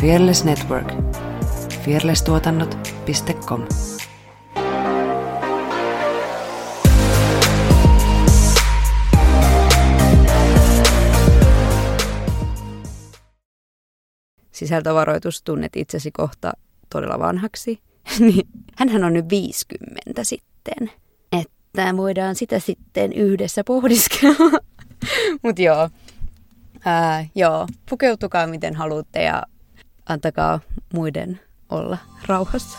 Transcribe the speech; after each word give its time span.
Fearless 0.00 0.44
Network. 0.44 0.92
fearlesstuotannot.com 1.84 3.66
Sisältövaroitus 14.52 15.42
tunnet 15.42 15.76
itsesi 15.76 16.10
kohta 16.10 16.52
todella 16.90 17.18
vanhaksi. 17.18 17.80
niin 18.18 18.48
hänhän 18.76 19.04
on 19.04 19.12
nyt 19.12 19.30
50 19.30 20.24
sitten. 20.24 20.90
Että 21.32 21.96
voidaan 21.96 22.34
sitä 22.34 22.58
sitten 22.58 23.12
yhdessä 23.12 23.64
pohdiskella. 23.64 24.58
Mutta 25.42 25.62
joo, 25.62 25.90
Ää, 26.84 27.26
joo, 27.34 27.66
pukeutukaa 27.90 28.46
miten 28.46 28.74
haluatte 28.74 29.22
ja 29.22 29.42
antakaa 30.08 30.60
muiden 30.92 31.40
olla 31.68 31.98
rauhassa. 32.26 32.78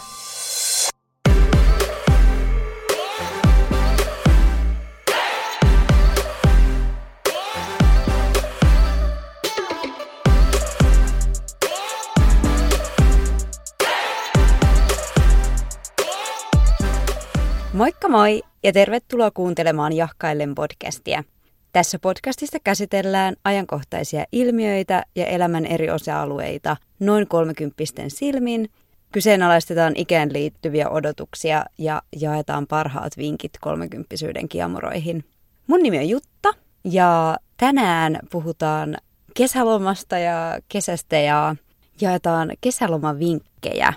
Moikka 17.74 18.10
moi 18.10 18.42
ja 18.64 18.74
tervetuloa 18.74 19.32
kuuntelemaan 19.32 19.94
Jahkaillen 19.94 20.56
podcastia– 20.56 21.24
tässä 21.74 22.00
podcastissa 22.00 22.58
käsitellään 22.64 23.36
ajankohtaisia 23.44 24.26
ilmiöitä 24.32 25.04
ja 25.16 25.26
elämän 25.26 25.66
eri 25.66 25.90
osa-alueita 25.90 26.78
noin 27.00 27.28
kolmekymppisten 27.28 28.12
silmin, 28.12 28.70
kyseenalaistetaan 29.12 29.94
ikään 29.96 30.34
liittyviä 30.34 30.90
odotuksia 30.90 31.66
ja 31.78 32.02
jaetaan 32.16 32.68
parhaat 32.68 33.18
vinkit 33.18 33.52
kolmekymppisyyden 33.62 34.50
kiemuroihin. 34.50 35.26
Mun 35.68 35.84
nimi 35.84 35.98
on 35.98 36.10
Jutta 36.10 36.54
ja 36.84 37.38
tänään 37.58 38.20
puhutaan 38.32 38.98
kesälomasta 39.34 40.18
ja 40.18 40.60
kesästä 40.70 41.18
ja 41.18 41.56
jaetaan 42.02 42.52
kesälomavinkkejä. 42.62 43.94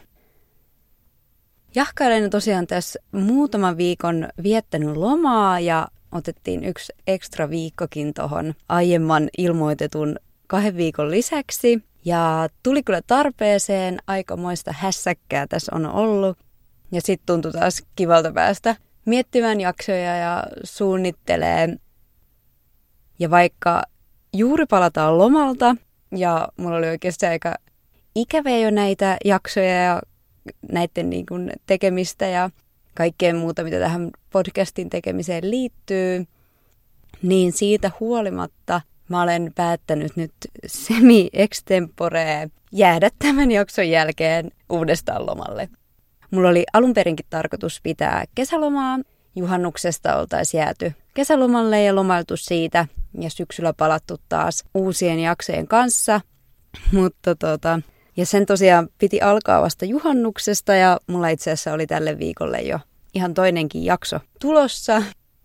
Jahkailen 1.75 2.31
tosiaan 2.31 2.67
tässä 2.67 3.01
muutaman 3.13 3.77
viikon 3.77 4.29
viettänyt 4.43 4.97
lomaa 4.97 5.61
ja 5.61 5.89
otettiin 6.13 6.65
yksi 6.65 6.93
ekstra 7.07 7.51
viikkokin 7.51 8.15
tuohon 8.15 8.55
aiemman 8.69 9.29
ilmoitetun 9.39 10.17
kahden 10.47 10.77
viikon 10.77 11.11
lisäksi. 11.11 11.83
Ja 12.05 12.49
tuli 12.63 12.83
kyllä 12.83 13.01
tarpeeseen, 13.07 13.99
aikamoista 14.07 14.73
hässäkkää 14.73 15.47
tässä 15.47 15.73
on 15.75 15.87
ollut. 15.87 16.39
Ja 16.93 17.01
sitten 17.01 17.27
tuntui 17.27 17.53
taas 17.53 17.83
kivalta 17.97 18.33
päästä 18.33 18.77
miettimään 19.05 19.61
jaksoja 19.61 20.17
ja 20.17 20.45
suunnittelee. 20.65 21.77
Ja 23.19 23.31
vaikka 23.31 23.83
juuri 24.33 24.67
palataan 24.67 25.19
lomalta, 25.19 25.77
ja 26.17 26.49
mulla 26.57 26.77
oli 26.77 26.89
oikeasti 26.89 27.27
aika 27.27 27.55
ikäviä 28.15 28.59
jo 28.59 28.71
näitä 28.71 29.17
jaksoja 29.25 29.83
ja 29.83 30.03
näiden 30.73 31.11
niin 31.11 31.27
kuin 31.27 31.53
tekemistä 31.67 32.27
ja 32.27 32.51
kaikkea 32.95 33.35
muuta, 33.35 33.65
mitä 33.65 33.79
tähän 33.79 34.11
podcastin 34.33 34.91
tekemiseen 34.91 35.51
liittyy, 35.51 36.27
niin 37.23 37.53
siitä 37.53 37.91
huolimatta 38.01 38.81
mä 39.09 39.23
olen 39.23 39.53
päättänyt 39.55 40.17
nyt 40.17 40.33
semi-extemporee 40.67 42.51
jäädä 42.73 43.11
tämän 43.19 43.51
jakson 43.51 43.89
jälkeen 43.89 44.51
uudestaan 44.69 45.27
lomalle. 45.27 45.69
Mulla 46.31 46.49
oli 46.49 46.65
alun 46.73 46.95
perinkin 46.95 47.27
tarkoitus 47.31 47.81
pitää 47.83 48.25
kesälomaa. 48.35 48.99
Juhannuksesta 49.37 50.17
oltaisiin 50.17 50.59
jääty 50.59 50.93
kesälomalle 51.15 51.83
ja 51.83 51.95
lomailtu 51.95 52.37
siitä 52.37 52.87
ja 53.21 53.31
syksyllä 53.31 53.73
palattu 53.73 54.17
taas 54.29 54.65
uusien 54.75 55.21
jaksojen 55.21 55.69
kanssa. 55.69 56.21
Mutta 56.93 57.35
tota, 57.35 57.81
ja 58.17 58.27
sen 58.27 58.47
tosiaan 58.47 58.89
piti 58.99 59.21
alkaa 59.21 59.63
vasta 59.63 59.85
juhannuksesta 59.85 60.75
ja 60.75 60.99
mulla 61.07 61.29
itse 61.29 61.51
asiassa 61.51 61.73
oli 61.73 61.87
tälle 61.87 62.19
viikolle 62.19 62.61
jo 62.61 62.79
ihan 63.15 63.35
toinenkin 63.35 63.85
jakso 63.85 64.21
tulossa. 64.41 65.03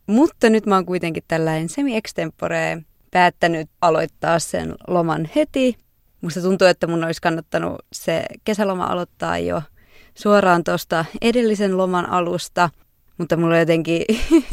Mutta 0.08 0.50
nyt 0.50 0.66
mä 0.66 0.76
oon 0.76 0.86
kuitenkin 0.86 1.24
tällainen 1.28 1.70
semi-extempore 1.70 2.82
päättänyt 3.12 3.70
aloittaa 3.82 4.40
sen 4.40 4.76
loman 4.88 5.30
heti. 5.36 5.78
Musta 6.22 6.42
tuntuu, 6.42 6.68
että 6.68 6.88
mun 6.88 7.04
olisi 7.04 7.22
kannattanut 7.22 7.76
se 7.94 8.26
kesäloma 8.44 8.86
aloittaa 8.86 9.38
jo 9.38 9.62
suoraan 10.16 10.64
tuosta 10.64 11.06
edellisen 11.22 11.78
loman 11.78 12.10
alusta. 12.10 12.70
Mutta 13.18 13.38
mulla 13.38 13.58
jotenkin, 13.58 14.02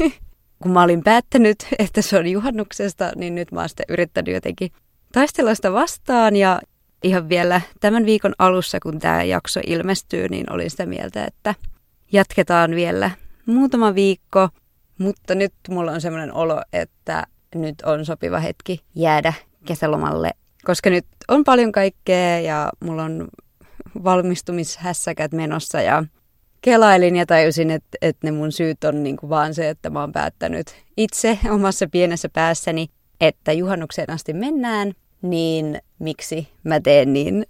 kun 0.61 0.71
mä 0.71 0.83
olin 0.83 1.03
päättänyt, 1.03 1.67
että 1.79 2.01
se 2.01 2.17
on 2.17 2.27
juhannuksesta, 2.27 3.11
niin 3.15 3.35
nyt 3.35 3.51
mä 3.51 3.59
oon 3.59 3.69
sitten 3.69 3.85
yrittänyt 3.89 4.33
jotenkin 4.33 4.71
taistella 5.11 5.55
sitä 5.55 5.73
vastaan. 5.73 6.35
Ja 6.35 6.61
ihan 7.03 7.29
vielä 7.29 7.61
tämän 7.79 8.05
viikon 8.05 8.33
alussa, 8.39 8.79
kun 8.79 8.99
tämä 8.99 9.23
jakso 9.23 9.59
ilmestyy, 9.67 10.27
niin 10.29 10.53
olin 10.53 10.69
sitä 10.69 10.85
mieltä, 10.85 11.25
että 11.25 11.55
jatketaan 12.13 12.75
vielä 12.75 13.11
muutama 13.45 13.95
viikko, 13.95 14.49
mutta 14.97 15.35
nyt 15.35 15.53
mulla 15.69 15.91
on 15.91 16.01
semmoinen 16.01 16.33
olo, 16.33 16.61
että 16.73 17.27
nyt 17.55 17.81
on 17.81 18.05
sopiva 18.05 18.39
hetki 18.39 18.81
jäädä 18.95 19.33
kesälomalle, 19.65 20.31
koska 20.63 20.89
nyt 20.89 21.05
on 21.27 21.43
paljon 21.43 21.71
kaikkea 21.71 22.39
ja 22.39 22.69
mulla 22.79 23.03
on 23.03 23.27
valmistumishässäkät 24.03 25.31
menossa 25.31 25.81
ja 25.81 26.03
kelailin 26.61 27.15
ja 27.15 27.25
tajusin, 27.25 27.71
että, 27.71 27.97
että 28.01 28.27
ne 28.27 28.31
mun 28.31 28.51
syyt 28.51 28.83
on 28.83 29.03
niin 29.03 29.17
kuin 29.17 29.29
vaan 29.29 29.53
se, 29.53 29.69
että 29.69 29.89
mä 29.89 29.99
oon 29.99 30.11
päättänyt 30.11 30.67
itse 30.97 31.39
omassa 31.49 31.87
pienessä 31.91 32.29
päässäni, 32.29 32.87
että 33.21 33.51
juhannukseen 33.51 34.09
asti 34.09 34.33
mennään, 34.33 34.93
niin 35.21 35.81
miksi 35.99 36.47
mä 36.63 36.79
teen 36.79 37.13
niin? 37.13 37.45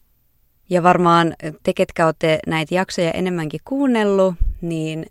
Ja 0.69 0.83
varmaan 0.83 1.33
te, 1.63 1.73
ketkä 1.73 2.05
olette 2.05 2.39
näitä 2.47 2.75
jaksoja 2.75 3.11
enemmänkin 3.11 3.59
kuunnellut, 3.65 4.35
niin 4.63 5.05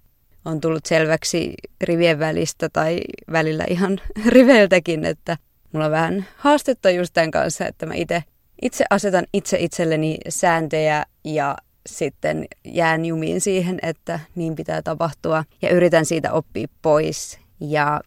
on 0.45 0.61
tullut 0.61 0.87
selväksi 0.87 1.55
rivien 1.81 2.19
välistä 2.19 2.69
tai 2.69 3.01
välillä 3.33 3.65
ihan 3.69 4.01
riveiltäkin, 4.27 5.05
että 5.05 5.37
mulla 5.73 5.87
on 5.87 5.93
vähän 5.93 6.27
haastetta 6.37 6.91
just 6.91 7.15
tämän 7.15 7.31
kanssa, 7.31 7.67
että 7.67 7.87
mä 7.87 7.95
itse, 7.95 8.23
itse 8.63 8.85
asetan 8.91 9.27
itse 9.33 9.57
itselleni 9.61 10.19
sääntöjä 10.29 11.05
ja 11.25 11.57
sitten 11.87 12.47
jään 12.65 13.05
jumiin 13.05 13.41
siihen, 13.41 13.79
että 13.83 14.21
niin 14.35 14.55
pitää 14.55 14.83
tapahtua 14.83 15.45
ja 15.63 15.71
yritän 15.71 16.07
siitä 16.07 16.33
oppia 16.33 16.69
pois. 16.83 17.39
Ja 17.61 18.01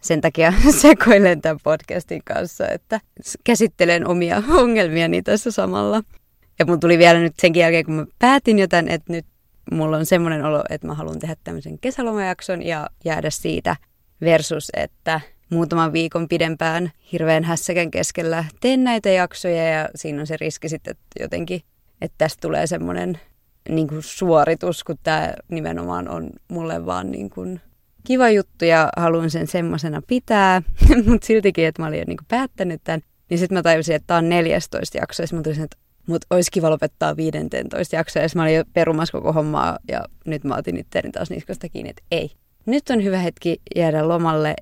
sen 0.00 0.20
takia 0.20 0.52
sekoilen 0.82 1.40
tämän 1.40 1.58
podcastin 1.62 2.22
kanssa, 2.24 2.68
että 2.68 3.00
käsittelen 3.44 4.06
omia 4.06 4.42
ongelmiani 4.62 5.22
tässä 5.22 5.50
samalla. 5.50 6.02
Ja 6.58 6.66
mun 6.66 6.80
tuli 6.80 6.98
vielä 6.98 7.20
nyt 7.20 7.34
sen 7.38 7.54
jälkeen, 7.54 7.84
kun 7.84 7.94
mä 7.94 8.06
päätin 8.18 8.58
jotain, 8.58 8.88
että 8.88 9.12
nyt 9.12 9.26
mulla 9.72 9.96
on 9.96 10.06
semmoinen 10.06 10.44
olo, 10.44 10.64
että 10.70 10.86
mä 10.86 10.94
haluan 10.94 11.18
tehdä 11.18 11.36
tämmöisen 11.44 11.78
kesälomajakson 11.78 12.62
ja 12.62 12.90
jäädä 13.04 13.30
siitä 13.30 13.76
versus, 14.20 14.70
että 14.76 15.20
muutaman 15.50 15.92
viikon 15.92 16.28
pidempään 16.28 16.92
hirveän 17.12 17.44
hässäkän 17.44 17.90
keskellä 17.90 18.44
teen 18.60 18.84
näitä 18.84 19.08
jaksoja 19.08 19.64
ja 19.64 19.88
siinä 19.94 20.20
on 20.20 20.26
se 20.26 20.36
riski 20.36 20.68
sitten 20.68 20.90
että 20.90 21.04
jotenkin, 21.20 21.60
että 22.00 22.14
tästä 22.18 22.40
tulee 22.40 22.66
semmoinen 22.66 23.20
niin 23.68 23.88
kuin 23.88 24.02
suoritus, 24.02 24.84
kun 24.84 24.98
tämä 25.02 25.34
nimenomaan 25.48 26.08
on 26.08 26.30
mulle 26.48 26.86
vaan 26.86 27.10
niin 27.10 27.30
kuin 27.30 27.60
kiva 28.04 28.30
juttu 28.30 28.64
ja 28.64 28.88
haluan 28.96 29.30
sen 29.30 29.46
semmoisena 29.46 30.02
pitää, 30.06 30.62
mutta 31.08 31.26
siltikin, 31.26 31.66
että 31.66 31.82
mä 31.82 31.88
olin 31.88 31.98
jo 31.98 32.04
niin 32.06 32.16
kuin 32.16 32.26
päättänyt 32.28 32.80
tämän, 32.84 33.00
niin 33.30 33.38
sitten 33.38 33.58
mä 33.58 33.62
tajusin, 33.62 33.94
että 33.94 34.06
tämä 34.06 34.18
on 34.18 34.28
14 34.28 34.98
jakso 34.98 35.22
ja 35.22 35.28
mä 35.32 35.42
tulisin, 35.42 35.64
että 35.64 35.76
mutta 36.06 36.26
olisi 36.30 36.50
kiva 36.50 36.70
lopettaa 36.70 37.16
15 37.16 37.96
jaksoa, 37.96 38.22
ja 38.22 38.28
mä 38.34 38.42
olin 38.42 38.54
jo 38.54 38.64
perumassa 38.72 39.12
koko 39.12 39.32
hommaa, 39.32 39.78
ja 39.88 40.04
nyt 40.26 40.44
mä 40.44 40.56
otin 40.56 40.76
itseäni 40.76 41.12
taas 41.12 41.30
niskasta 41.30 41.68
kiinni, 41.68 41.90
että 41.90 42.02
ei. 42.10 42.30
Nyt 42.66 42.90
on 42.90 43.04
hyvä 43.04 43.18
hetki 43.18 43.60
jäädä 43.76 44.08
lomalle, 44.08 44.54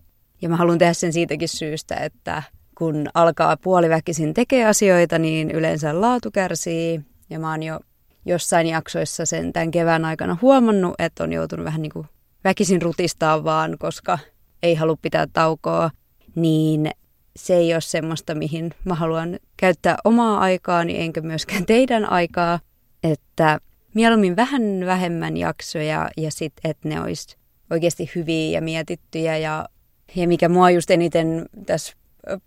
ja 0.42 0.48
mä 0.48 0.56
haluan 0.56 0.78
tehdä 0.78 0.92
sen 0.92 1.12
siitäkin 1.12 1.48
syystä, 1.48 1.96
että 1.96 2.42
kun 2.78 3.08
alkaa 3.14 3.56
puoliväkisin 3.56 4.34
tekee 4.34 4.66
asioita, 4.66 5.18
niin 5.18 5.50
yleensä 5.50 6.00
laatu 6.00 6.30
kärsii, 6.30 7.00
ja 7.30 7.38
mä 7.38 7.50
oon 7.50 7.62
jo 7.62 7.80
jossain 8.24 8.66
jaksoissa 8.66 9.26
sen 9.26 9.52
tämän 9.52 9.70
kevään 9.70 10.04
aikana 10.04 10.36
huomannut, 10.42 10.94
että 10.98 11.24
on 11.24 11.32
joutunut 11.32 11.64
vähän 11.64 11.82
niin 11.82 11.92
kuin 11.92 12.06
väkisin 12.44 12.82
rutistaa 12.82 13.44
vaan, 13.44 13.76
koska 13.78 14.18
ei 14.62 14.74
halua 14.74 14.96
pitää 15.02 15.26
taukoa, 15.32 15.90
niin 16.34 16.90
se 17.36 17.54
ei 17.54 17.74
ole 17.74 17.80
semmoista, 17.80 18.34
mihin 18.34 18.70
mä 18.84 18.94
haluan 18.94 19.38
käyttää 19.56 19.96
omaa 20.04 20.38
aikaani, 20.38 21.00
enkä 21.00 21.20
myöskään 21.20 21.66
teidän 21.66 22.10
aikaa, 22.10 22.60
että 23.02 23.60
mieluummin 23.94 24.36
vähän 24.36 24.62
vähemmän 24.86 25.36
jaksoja 25.36 26.10
ja 26.16 26.30
sitten, 26.30 26.70
että 26.70 26.88
ne 26.88 27.00
olisi 27.00 27.36
oikeasti 27.70 28.10
hyviä 28.14 28.50
ja 28.50 28.62
mietittyjä 28.62 29.36
ja, 29.36 29.68
ja 30.14 30.28
mikä 30.28 30.48
mua 30.48 30.70
just 30.70 30.90
eniten 30.90 31.46
tässä 31.66 31.92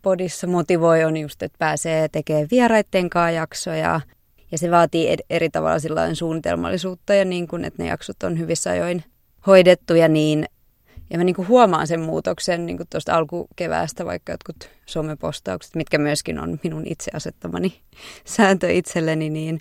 podissa 0.02 0.48
motivoi 0.48 1.04
on 1.04 1.18
just, 1.18 1.44
että 1.44 1.58
pääsee 1.60 2.08
tekemään 2.08 2.48
vieraitten 2.52 3.10
kanssa 3.10 3.32
jaksoja 3.32 4.02
Ja 4.52 4.58
se 4.58 4.72
vaatii 4.72 5.18
eri 5.30 5.50
tavalla 5.50 6.14
suunnitelmallisuutta 6.14 7.14
ja 7.14 7.26
niin 7.26 7.48
kuin, 7.48 7.66
että 7.66 7.84
ne 7.84 7.90
jaksot 7.90 8.24
on 8.24 8.40
hyvissä 8.40 8.72
ajoin 8.72 9.04
hoidettu 9.48 9.96
ja 9.96 10.08
niin. 10.08 10.46
Ja 11.16 11.20
mä 11.20 11.24
niin 11.24 11.36
kuin 11.36 11.48
huomaan 11.48 11.88
sen 11.88 12.00
muutoksen 12.00 12.66
niin 12.66 12.78
kuin 12.78 12.88
tuosta 12.90 13.16
alkukeväästä, 13.16 14.06
vaikka 14.06 14.34
jotkut 14.34 14.70
somepostaukset, 14.86 15.76
mitkä 15.76 15.98
myöskin 15.98 16.40
on 16.40 16.60
minun 16.64 16.84
itse 16.88 17.12
asettamani 17.14 17.82
sääntö 18.38 18.72
itselleni, 18.72 19.30
niin 19.30 19.60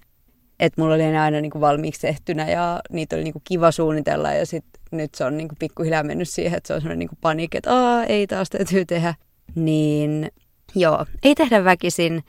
että 0.61 0.81
mulla 0.81 0.95
oli 0.95 1.03
ne 1.03 1.21
aina 1.21 1.41
niin 1.41 1.51
kuin 1.51 1.61
valmiiksi 1.61 2.01
tehtynä 2.01 2.51
ja 2.51 2.81
niitä 2.91 3.17
oli 3.17 3.25
niin 3.25 3.33
kuin 3.33 3.43
kiva 3.45 3.71
suunnitella 3.71 4.33
ja 4.33 4.47
sit 4.47 4.65
nyt 4.91 5.15
se 5.15 5.25
on 5.25 5.37
niin 5.37 5.49
kuin 5.49 5.59
pikkuhiljaa 5.59 6.03
mennyt 6.03 6.29
siihen, 6.29 6.57
että 6.57 6.67
se 6.67 6.75
on 6.75 6.81
sellainen 6.81 6.99
niin 6.99 7.09
kuin 7.09 7.19
paniikki, 7.21 7.59
että 7.59 7.75
Aa, 7.75 8.05
ei 8.05 8.27
taas 8.27 8.51
täytyy 8.51 8.85
tehdä. 8.85 9.15
Niin 9.55 10.31
joo, 10.75 11.07
ei 11.23 11.35
tehdä 11.35 11.65
väkisin. 11.65 12.25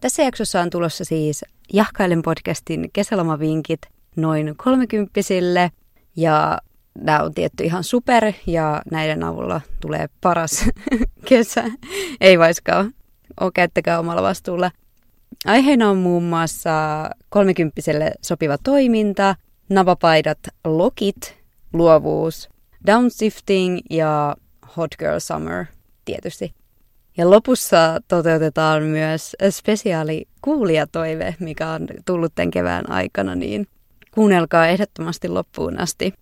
Tässä 0.00 0.22
jaksossa 0.22 0.60
on 0.60 0.70
tulossa 0.70 1.04
siis 1.04 1.44
Jahkailen 1.72 2.22
podcastin 2.22 2.90
kesälomavinkit 2.92 3.80
noin 4.16 4.54
kolmekymppisille 4.56 5.70
ja 6.16 6.58
nämä 6.98 7.22
on 7.22 7.34
tietty 7.34 7.64
ihan 7.64 7.84
super 7.84 8.32
ja 8.46 8.82
näiden 8.90 9.22
avulla 9.22 9.60
tulee 9.80 10.06
paras 10.20 10.64
kesä. 11.28 11.64
Ei 12.20 12.38
vaiskaan, 12.38 12.94
ole 13.40 13.50
käyttäkää 13.54 13.98
omalla 13.98 14.22
vastuulla. 14.22 14.70
Aiheena 15.46 15.90
on 15.90 15.96
muun 15.98 16.22
muassa 16.22 16.70
kolmekymppiselle 17.28 18.12
sopiva 18.22 18.58
toiminta, 18.58 19.36
napapaidat, 19.68 20.38
lokit, 20.64 21.36
luovuus, 21.72 22.48
downshifting 22.86 23.78
ja 23.90 24.36
hot 24.76 24.90
girl 24.98 25.18
summer 25.18 25.64
tietysti. 26.04 26.54
Ja 27.16 27.30
lopussa 27.30 28.00
toteutetaan 28.08 28.82
myös 28.82 29.36
spesiaali 29.50 30.28
kuulijatoive, 30.42 31.34
mikä 31.40 31.68
on 31.68 31.86
tullut 32.06 32.32
tämän 32.34 32.50
kevään 32.50 32.90
aikana, 32.90 33.34
niin 33.34 33.66
kuunnelkaa 34.10 34.66
ehdottomasti 34.66 35.28
loppuun 35.28 35.80
asti. 35.80 36.14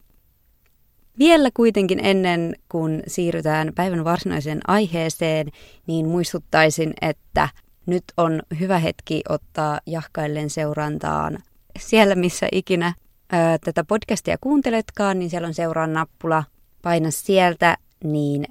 Vielä 1.19 1.51
kuitenkin 1.55 2.01
ennen 2.03 2.55
kuin 2.69 3.03
siirrytään 3.07 3.73
päivän 3.75 4.05
varsinaiseen 4.05 4.61
aiheeseen, 4.67 5.47
niin 5.87 6.09
muistuttaisin, 6.09 6.93
että 7.01 7.49
nyt 7.87 8.05
on 8.17 8.43
hyvä 8.61 8.79
hetki 8.79 9.23
ottaa 9.29 9.81
jahkaillen 9.87 10.51
seurantaan 10.51 11.39
siellä, 11.79 12.15
missä 12.15 12.47
ikinä 12.53 12.95
ää, 13.33 13.59
tätä 13.59 13.85
podcastia 13.85 14.37
kuunteletkaan, 14.41 15.19
niin 15.19 15.31
siellä 15.31 15.49
on 15.49 15.55
seuraan 15.55 15.93
nappula. 15.93 16.45
Paina 16.83 17.11
sieltä, 17.11 17.77
niin 18.05 18.45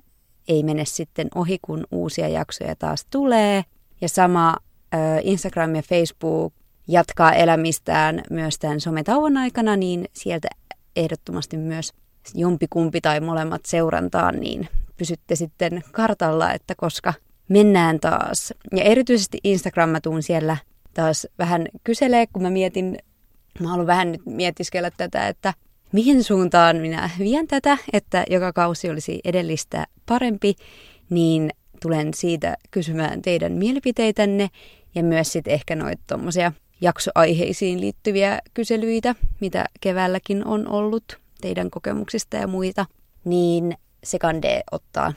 ei 0.48 0.64
mene 0.64 0.86
sitten 0.86 1.28
ohi, 1.36 1.60
kun 1.62 1.84
uusia 1.92 2.28
jaksoja 2.28 2.76
taas 2.76 3.06
tulee. 3.06 3.64
Ja 4.02 4.10
sama 4.10 4.56
Instagram 5.24 5.76
ja 5.76 5.82
Facebook 5.82 6.54
jatkaa 6.88 7.34
elämistään 7.34 8.22
myös 8.30 8.60
tämän 8.60 8.82
sometauon 8.82 9.38
aikana, 9.38 9.76
niin 9.76 10.06
sieltä 10.14 10.48
ehdottomasti 10.96 11.58
myös 11.58 11.94
jompikumpi 12.36 13.02
tai 13.02 13.20
molemmat 13.20 13.66
seurantaan, 13.66 14.40
niin 14.40 14.68
pysytte 14.98 15.36
sitten 15.36 15.84
kartalla, 15.92 16.54
että 16.54 16.76
koska 16.78 17.14
mennään 17.48 18.00
taas. 18.00 18.54
Ja 18.76 18.84
erityisesti 18.84 19.38
Instagram 19.44 19.90
mä 19.90 20.02
tuun 20.02 20.24
siellä 20.24 20.58
taas 20.94 21.28
vähän 21.40 21.68
kyselee, 21.84 22.28
kun 22.28 22.42
mä 22.42 22.50
mietin, 22.50 22.98
mä 23.60 23.68
haluan 23.68 23.88
vähän 23.88 24.12
nyt 24.12 24.22
mietiskellä 24.26 24.92
tätä, 24.98 25.28
että 25.28 25.54
mihin 25.92 26.24
suuntaan 26.24 26.78
minä 26.78 27.10
vien 27.20 27.48
tätä, 27.48 27.78
että 27.94 28.24
joka 28.30 28.54
kausi 28.54 28.90
olisi 28.90 29.20
edellistä 29.26 29.86
parempi, 30.06 30.56
niin 31.10 31.50
tulen 31.82 32.14
siitä 32.14 32.58
kysymään 32.72 33.22
teidän 33.22 33.52
mielipiteitänne 33.52 34.50
ja 34.96 35.04
myös 35.04 35.32
sitten 35.32 35.54
ehkä 35.54 35.76
noita 35.76 36.04
tuommoisia 36.08 36.52
jaksoaiheisiin 36.82 37.82
liittyviä 37.82 38.40
kyselyitä, 38.54 39.16
mitä 39.40 39.66
keväälläkin 39.82 40.46
on 40.46 40.68
ollut 40.68 41.21
teidän 41.42 41.72
kokemuksista 41.72 42.38
ja 42.38 42.48
muita, 42.48 42.86
niin 43.26 43.78
se 44.04 44.20
kandee 44.20 44.62
ottaa 44.72 45.14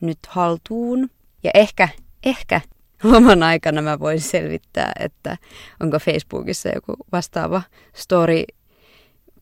nyt 0.00 0.18
haltuun. 0.28 1.10
Ja 1.42 1.50
ehkä, 1.54 1.88
ehkä 2.24 2.60
loman 3.02 3.42
aikana 3.42 3.82
mä 3.82 4.00
voin 4.00 4.20
selvittää, 4.20 4.92
että 5.00 5.36
onko 5.80 5.98
Facebookissa 5.98 6.68
joku 6.68 6.96
vastaava 7.12 7.62
story 7.94 8.44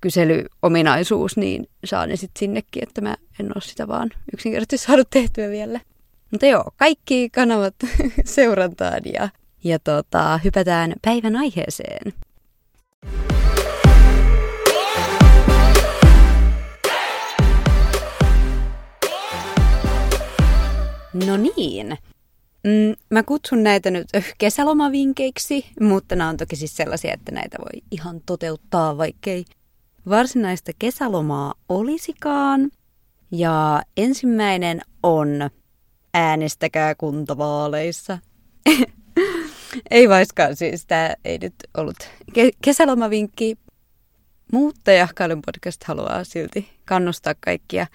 kyselyominaisuus, 0.00 1.36
niin 1.36 1.68
saan 1.84 2.08
ne 2.08 2.16
sitten 2.16 2.38
sinnekin, 2.38 2.82
että 2.82 3.00
mä 3.00 3.16
en 3.40 3.46
ole 3.46 3.62
sitä 3.62 3.88
vaan 3.88 4.10
yksinkertaisesti 4.32 4.86
saanut 4.86 5.10
tehtyä 5.10 5.48
vielä. 5.50 5.80
Mutta 6.30 6.46
joo, 6.46 6.64
kaikki 6.76 7.30
kanavat 7.30 7.74
seurantaan 8.24 9.00
ja, 9.12 9.28
ja 9.64 9.78
tota, 9.78 10.40
hypätään 10.44 10.92
päivän 11.02 11.36
aiheeseen. 11.36 12.12
No 21.14 21.36
niin. 21.36 21.98
Mm, 22.64 22.94
mä 23.10 23.22
kutsun 23.22 23.62
näitä 23.62 23.90
nyt 23.90 24.08
kesälomavinkeiksi, 24.38 25.66
mutta 25.80 26.16
nämä 26.16 26.30
on 26.30 26.36
toki 26.36 26.56
siis 26.56 26.76
sellaisia, 26.76 27.14
että 27.14 27.32
näitä 27.32 27.58
voi 27.58 27.82
ihan 27.90 28.20
toteuttaa, 28.26 28.98
vaikkei 28.98 29.44
varsinaista 30.08 30.72
kesälomaa 30.78 31.54
olisikaan. 31.68 32.70
Ja 33.30 33.82
ensimmäinen 33.96 34.80
on 35.02 35.50
äänestäkää 36.14 36.94
kuntavaaleissa. 36.94 38.18
ei 39.90 40.08
vaiskaan 40.08 40.56
siis, 40.56 40.86
tämä 40.86 41.14
ei 41.24 41.38
nyt 41.38 41.54
ollut 41.76 41.96
ke- 42.30 42.56
kesälomavinkki, 42.64 43.56
mutta 44.52 44.92
Jahkailun 44.92 45.42
podcast 45.46 45.84
haluaa 45.84 46.24
silti 46.24 46.68
kannustaa 46.84 47.34
kaikkia 47.40 47.86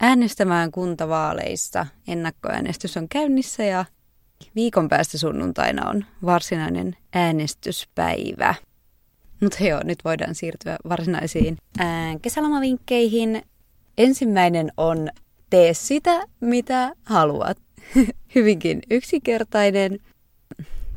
äänestämään 0.00 0.70
kuntavaaleissa. 0.70 1.86
Ennakkoäänestys 2.08 2.96
on 2.96 3.08
käynnissä 3.08 3.64
ja 3.64 3.84
viikon 4.54 4.88
päästä 4.88 5.18
sunnuntaina 5.18 5.90
on 5.90 6.04
varsinainen 6.24 6.96
äänestyspäivä. 7.12 8.54
Mutta 9.40 9.64
joo, 9.64 9.80
nyt 9.84 9.98
voidaan 10.04 10.34
siirtyä 10.34 10.76
varsinaisiin 10.88 11.56
kesälomavinkkeihin. 12.22 13.42
Ensimmäinen 13.98 14.72
on 14.76 15.08
tee 15.50 15.74
sitä, 15.74 16.22
mitä 16.40 16.92
haluat. 17.04 17.58
Hyvinkin 18.34 18.82
yksinkertainen. 18.90 19.98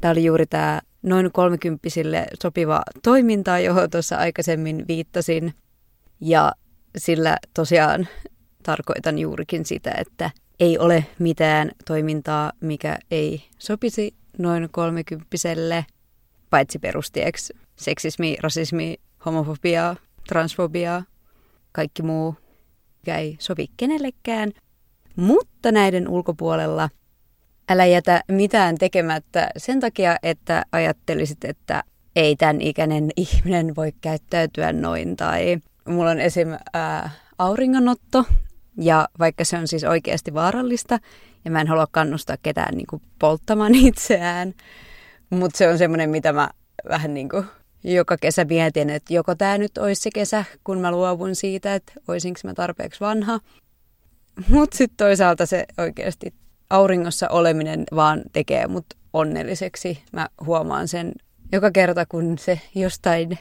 Tämä 0.01 0.11
oli 0.11 0.25
juuri 0.25 0.45
tämä 0.45 0.81
noin 1.01 1.31
kolmekymppisille 1.31 2.27
sopiva 2.41 2.81
toiminta, 3.03 3.59
johon 3.59 3.89
tuossa 3.89 4.17
aikaisemmin 4.17 4.85
viittasin. 4.87 5.53
Ja 6.21 6.51
sillä 6.97 7.37
tosiaan 7.53 8.07
tarkoitan 8.69 9.19
juurikin 9.19 9.65
sitä, 9.65 9.91
että 9.97 10.31
ei 10.59 10.77
ole 10.77 11.05
mitään 11.19 11.71
toimintaa, 11.85 12.51
mikä 12.61 12.97
ei 13.11 13.43
sopisi 13.59 14.13
noin 14.37 14.67
kolmekymppiselle, 14.71 15.85
paitsi 16.49 16.79
perustieksi 16.79 17.53
seksismi, 17.75 18.37
rasismi, 18.39 18.97
homofobia, 19.25 19.95
transfobia, 20.27 21.03
kaikki 21.71 22.03
muu, 22.03 22.35
mikä 22.99 23.17
ei 23.17 23.37
sovi 23.39 23.67
kenellekään. 23.77 24.51
Mutta 25.15 25.71
näiden 25.71 26.07
ulkopuolella 26.07 26.89
älä 27.69 27.85
jätä 27.85 28.23
mitään 28.27 28.77
tekemättä 28.77 29.49
sen 29.57 29.79
takia, 29.79 30.17
että 30.23 30.63
ajattelisit, 30.71 31.43
että 31.43 31.83
ei 32.15 32.35
tämän 32.35 32.61
ikäinen 32.61 33.09
ihminen 33.15 33.75
voi 33.75 33.91
käyttäytyä 34.01 34.73
noin. 34.73 35.15
Tai 35.15 35.57
mulla 35.87 36.11
on 36.11 36.19
esim. 36.19 36.47
Ää, 36.73 37.09
auringonotto, 37.37 38.25
ja 38.79 39.07
vaikka 39.19 39.45
se 39.45 39.57
on 39.57 39.67
siis 39.67 39.83
oikeasti 39.83 40.33
vaarallista, 40.33 40.99
ja 41.45 41.51
mä 41.51 41.61
en 41.61 41.67
halua 41.67 41.87
kannustaa 41.91 42.37
ketään 42.43 42.77
niin 42.77 42.87
kuin 42.87 43.01
polttamaan 43.19 43.75
itseään, 43.87 44.53
mutta 45.29 45.57
se 45.57 45.67
on 45.67 45.77
semmoinen, 45.77 46.09
mitä 46.09 46.33
mä 46.33 46.49
vähän 46.89 47.13
niin 47.13 47.29
kuin 47.29 47.45
joka 47.83 48.17
kesä 48.17 48.45
mietin, 48.45 48.89
että 48.89 49.13
joko 49.13 49.35
tämä 49.35 49.57
nyt 49.57 49.77
olisi 49.77 50.01
se 50.01 50.09
kesä, 50.13 50.45
kun 50.63 50.79
mä 50.79 50.91
luovun 50.91 51.35
siitä, 51.35 51.75
että 51.75 51.93
olisinko 52.07 52.39
mä 52.43 52.53
tarpeeksi 52.53 52.99
vanha. 52.99 53.39
Mutta 54.47 54.77
sitten 54.77 54.97
toisaalta 54.97 55.45
se 55.45 55.65
oikeasti 55.77 56.33
auringossa 56.69 57.27
oleminen 57.29 57.83
vaan 57.95 58.21
tekee 58.33 58.67
mut 58.67 58.85
onnelliseksi. 59.13 60.03
Mä 60.11 60.27
huomaan 60.45 60.87
sen 60.87 61.11
joka 61.51 61.71
kerta, 61.71 62.05
kun 62.05 62.37
se 62.37 62.61
jostain 62.75 63.39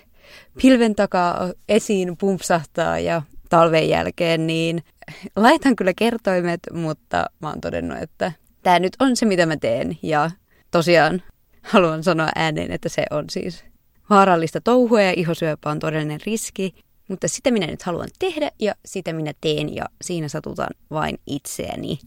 pilven 0.63 0.95
takaa 0.95 1.53
esiin 1.69 2.17
pumpsahtaa 2.17 2.99
ja 2.99 3.23
talven 3.49 3.89
jälkeen, 3.89 4.47
niin 4.47 4.83
laitan 5.37 5.77
kyllä 5.77 5.93
kertoimet, 5.97 6.61
mutta 6.73 7.27
mä 7.41 7.49
oon 7.49 7.61
todennut, 7.61 7.99
että 7.99 8.33
tämä 8.63 8.79
nyt 8.79 8.97
on 9.01 9.17
se, 9.17 9.27
mitä 9.27 9.47
mä 9.47 9.57
teen. 9.57 9.99
Ja 10.03 10.31
tosiaan 10.71 11.23
haluan 11.63 12.03
sanoa 12.03 12.29
ääneen, 12.35 12.73
että 12.73 12.89
se 12.89 13.05
on 13.11 13.25
siis 13.31 13.65
vaarallista 14.11 14.61
touhua 14.61 15.03
ja 15.03 15.13
ihosyöpä 15.17 15.71
on 15.71 15.79
todellinen 15.79 16.21
riski, 16.27 16.75
mutta 17.09 17.29
sitä 17.29 17.51
minä 17.51 17.67
nyt 17.67 17.83
haluan 17.83 18.09
tehdä 18.19 18.51
ja 18.59 18.75
sitä 18.87 19.13
minä 19.13 19.33
teen 19.41 19.75
ja 19.75 19.85
siinä 20.03 20.29
satutan 20.29 20.71
vain 20.91 21.19
itseäni. 21.27 21.99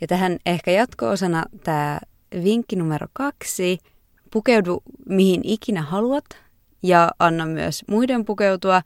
Ja 0.00 0.06
tähän 0.06 0.38
ehkä 0.46 0.70
jatko-osana 0.70 1.44
tämä 1.64 1.98
vinkki 2.44 2.76
numero 2.76 3.06
kaksi, 3.12 3.78
pukeudu 4.30 4.82
mihin 5.08 5.40
ikinä 5.44 5.82
haluat 5.82 6.24
ja 6.82 7.10
anna 7.18 7.46
myös 7.46 7.84
muiden 7.88 8.24
pukeutua. 8.24 8.82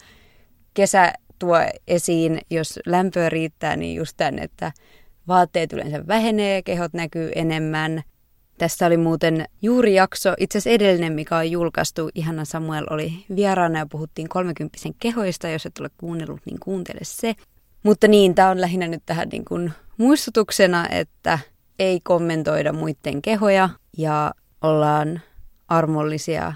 Kesä 0.75 1.13
tuo 1.39 1.57
esiin, 1.89 2.41
jos 2.51 2.79
lämpöä 2.87 3.29
riittää, 3.29 3.77
niin 3.77 3.97
just 3.97 4.17
tämän, 4.17 4.39
että 4.39 4.73
vaatteet 5.29 5.73
yleensä 5.73 6.07
vähenee, 6.07 6.63
kehot 6.63 6.93
näkyy 6.93 7.31
enemmän. 7.35 8.03
Tässä 8.59 8.87
oli 8.87 8.97
muuten 8.97 9.45
juuri 9.63 9.95
jakso, 9.95 10.35
itse 10.39 10.59
asiassa 10.59 10.75
edellinen, 10.75 11.13
mikä 11.13 11.37
on 11.37 11.51
julkaistu. 11.51 12.11
Ihana 12.15 12.45
Samuel 12.45 12.87
oli 12.91 13.13
vieraana 13.37 13.79
ja 13.79 13.87
puhuttiin 13.87 14.29
30 14.29 14.79
kehoista. 15.01 15.49
Jos 15.49 15.67
et 15.67 15.79
ole 15.79 15.91
kuunnellut, 15.97 16.41
niin 16.45 16.61
kuuntele 16.61 17.01
se. 17.03 17.35
Mutta 17.83 18.09
niin, 18.09 18.35
tämä 18.35 18.51
on 18.51 18.61
lähinnä 18.61 18.89
nyt 18.89 19.03
tähän 19.07 19.29
niin 19.29 19.45
kuin 19.45 19.73
muistutuksena, 19.97 20.89
että 20.89 21.39
ei 21.79 22.01
kommentoida 22.01 22.73
muiden 22.73 23.23
kehoja 23.23 23.69
ja 23.99 24.35
ollaan 24.63 25.21
armollisia 25.69 26.53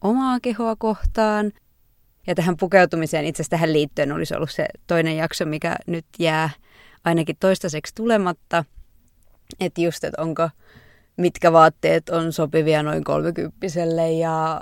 omaa 0.00 0.40
kehoa 0.40 0.76
kohtaan. 0.76 1.52
Ja 2.26 2.34
tähän 2.34 2.56
pukeutumiseen 2.56 3.24
itse 3.24 3.42
asiassa 3.42 3.50
tähän 3.50 3.72
liittyen 3.72 4.12
olisi 4.12 4.34
ollut 4.34 4.50
se 4.50 4.66
toinen 4.86 5.16
jakso, 5.16 5.44
mikä 5.44 5.76
nyt 5.86 6.06
jää 6.18 6.50
ainakin 7.04 7.36
toistaiseksi 7.40 7.94
tulematta. 7.94 8.64
Että 9.60 9.80
just, 9.80 10.04
että 10.04 10.22
onko, 10.22 10.50
mitkä 11.16 11.52
vaatteet 11.52 12.08
on 12.08 12.32
sopivia 12.32 12.82
noin 12.82 13.04
kolmekymppiselle 13.04 14.12
ja 14.12 14.60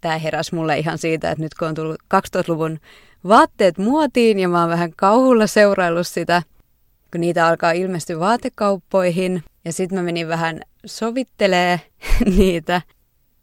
tämä 0.00 0.18
heräsi 0.18 0.54
mulle 0.54 0.78
ihan 0.78 0.98
siitä, 0.98 1.30
että 1.30 1.42
nyt 1.42 1.54
kun 1.54 1.68
on 1.68 1.74
tullut 1.74 2.02
2000-luvun 2.14 2.78
vaatteet 3.28 3.78
muotiin 3.78 4.38
ja 4.38 4.48
mä 4.48 4.60
oon 4.60 4.70
vähän 4.70 4.92
kauhulla 4.96 5.46
seuraillut 5.46 6.06
sitä, 6.06 6.42
kun 7.12 7.20
niitä 7.20 7.46
alkaa 7.46 7.72
ilmestyä 7.72 8.18
vaatekauppoihin. 8.18 9.42
Ja 9.64 9.72
sitten 9.72 9.98
mä 9.98 10.02
menin 10.02 10.28
vähän 10.28 10.60
sovittelee 10.86 11.80
niitä. 12.38 12.82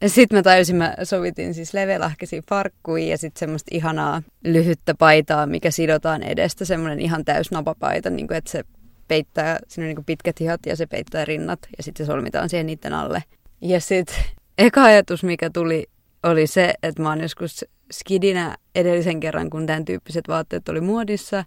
Ja 0.04 0.10
sitten 0.10 0.38
mä 0.38 0.42
tajusin, 0.42 0.76
mä 0.76 0.94
sovitin 1.02 1.54
siis 1.54 1.74
levelahkeisiin 1.74 2.42
farkkuihin 2.48 3.08
ja 3.08 3.18
sitten 3.18 3.40
semmoista 3.40 3.68
ihanaa 3.72 4.22
lyhyttä 4.44 4.94
paitaa, 4.94 5.46
mikä 5.46 5.70
sidotaan 5.70 6.22
edestä, 6.22 6.64
semmoinen 6.64 7.00
ihan 7.00 7.24
täys 7.24 7.50
napapaita, 7.50 8.10
niin 8.10 8.26
kuin, 8.28 8.36
että 8.36 8.50
se 8.50 8.64
peittää, 9.08 9.58
siinä 9.68 9.88
on 9.88 9.94
niin 9.94 10.04
pitkät 10.04 10.40
hihat 10.40 10.60
ja 10.66 10.76
se 10.76 10.86
peittää 10.86 11.24
rinnat 11.24 11.58
ja 11.76 11.82
sitten 11.82 12.06
se 12.06 12.10
solmitaan 12.10 12.48
siihen 12.48 12.66
niiden 12.66 12.92
alle. 12.92 13.22
Ja 13.60 13.80
sitten 13.80 14.16
eka 14.58 14.84
ajatus, 14.84 15.24
mikä 15.24 15.50
tuli, 15.50 15.86
oli 16.22 16.46
se, 16.46 16.74
että 16.82 17.02
mä 17.02 17.08
oon 17.08 17.20
joskus 17.20 17.64
skidinä 17.92 18.56
edellisen 18.74 19.20
kerran, 19.20 19.50
kun 19.50 19.66
tämän 19.66 19.84
tyyppiset 19.84 20.28
vaatteet 20.28 20.68
oli 20.68 20.80
muodissa, 20.80 21.44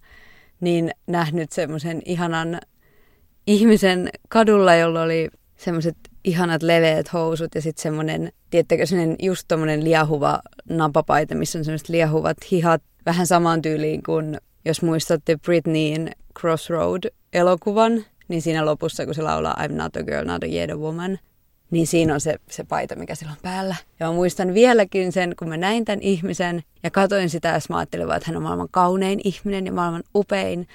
niin 0.61 0.91
nähnyt 1.07 1.51
semmoisen 1.51 2.01
ihanan 2.05 2.59
ihmisen 3.47 4.09
kadulla, 4.29 4.75
jolla 4.75 5.01
oli 5.01 5.29
semmoiset 5.57 5.97
ihanat 6.27 6.63
leveät 6.63 7.13
housut 7.13 7.55
ja 7.55 7.61
sitten 7.61 7.81
semmoinen, 7.81 8.31
tiettäkö, 8.49 8.85
semmoinen 8.85 9.15
just 9.19 9.45
tommonen 9.47 9.83
liahuva 9.83 10.39
napapaita, 10.69 11.35
missä 11.35 11.59
on 11.59 11.65
semmoiset 11.65 11.89
liahuvat 11.89 12.37
hihat, 12.51 12.81
vähän 13.05 13.27
samaan 13.27 13.61
tyyliin 13.61 14.03
kuin 14.03 14.37
jos 14.65 14.81
muistatte 14.81 15.37
Britneyin 15.37 16.11
Crossroad-elokuvan, 16.39 18.05
niin 18.27 18.41
siinä 18.41 18.65
lopussa, 18.65 19.05
kun 19.05 19.15
se 19.15 19.21
laulaa 19.21 19.57
I'm 19.59 19.71
not 19.71 19.95
a 19.95 20.03
girl, 20.03 20.25
not 20.25 20.43
a 20.43 20.47
yet 20.47 20.71
a 20.71 20.75
woman, 20.75 21.19
niin 21.71 21.87
siinä 21.87 22.13
on 22.13 22.21
se, 22.21 22.35
se 22.49 22.63
paita, 22.63 22.95
mikä 22.95 23.15
sillä 23.15 23.31
on 23.31 23.37
päällä. 23.41 23.75
Ja 23.99 24.07
mä 24.07 24.13
muistan 24.13 24.53
vieläkin 24.53 25.11
sen, 25.11 25.33
kun 25.39 25.49
mä 25.49 25.57
näin 25.57 25.85
tämän 25.85 26.01
ihmisen 26.01 26.63
ja 26.83 26.91
katoin 26.91 27.29
sitä, 27.29 27.47
ja 27.47 27.59
mä 27.69 27.77
ajattelin 27.77 28.11
että 28.11 28.27
hän 28.27 28.37
on 28.37 28.43
maailman 28.43 28.67
kaunein 28.71 29.21
ihminen 29.23 29.65
ja 29.65 29.71
maailman 29.71 30.03
upein. 30.15 30.67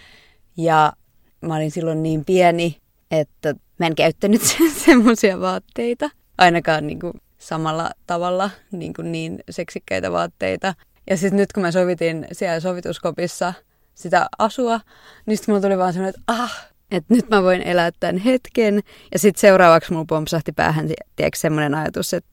Ja 0.57 0.93
mä 1.41 1.57
olin 1.57 1.71
silloin 1.71 2.03
niin 2.03 2.25
pieni, 2.25 2.77
että 3.11 3.55
mä 3.83 3.87
en 3.87 3.95
käyttänyt 3.95 4.43
semmoisia 4.87 5.41
vaatteita. 5.41 6.11
Ainakaan 6.39 6.87
niin 6.87 7.01
kuin 7.01 7.13
samalla 7.39 7.91
tavalla 8.07 8.51
niin, 8.73 8.95
kuin 8.95 9.13
niin 9.13 9.39
seksikkäitä 9.51 10.13
vaatteita. 10.13 10.75
Ja 11.11 11.17
sitten 11.17 11.37
nyt 11.37 11.53
kun 11.53 11.63
mä 11.63 11.73
sovitin 11.73 12.27
siellä 12.33 12.61
sovituskopissa 12.61 13.55
sitä 13.95 14.27
asua, 14.39 14.81
niin 15.27 15.37
sitten 15.37 15.53
mulla 15.53 15.63
tuli 15.63 15.79
vaan 15.79 15.93
semmoinen, 15.93 16.15
että 16.19 16.33
ah, 16.43 16.71
että 16.91 17.15
nyt 17.15 17.29
mä 17.29 17.43
voin 17.43 17.63
elää 17.63 17.91
tämän 18.01 18.19
hetken. 18.19 18.81
Ja 19.13 19.19
sitten 19.19 19.41
seuraavaksi 19.41 19.93
mulla 19.93 20.05
pompsahti 20.09 20.53
päähän 20.53 20.89
tiedätkö, 21.17 21.39
semmoinen 21.39 21.75
ajatus, 21.75 22.15
että 22.15 22.31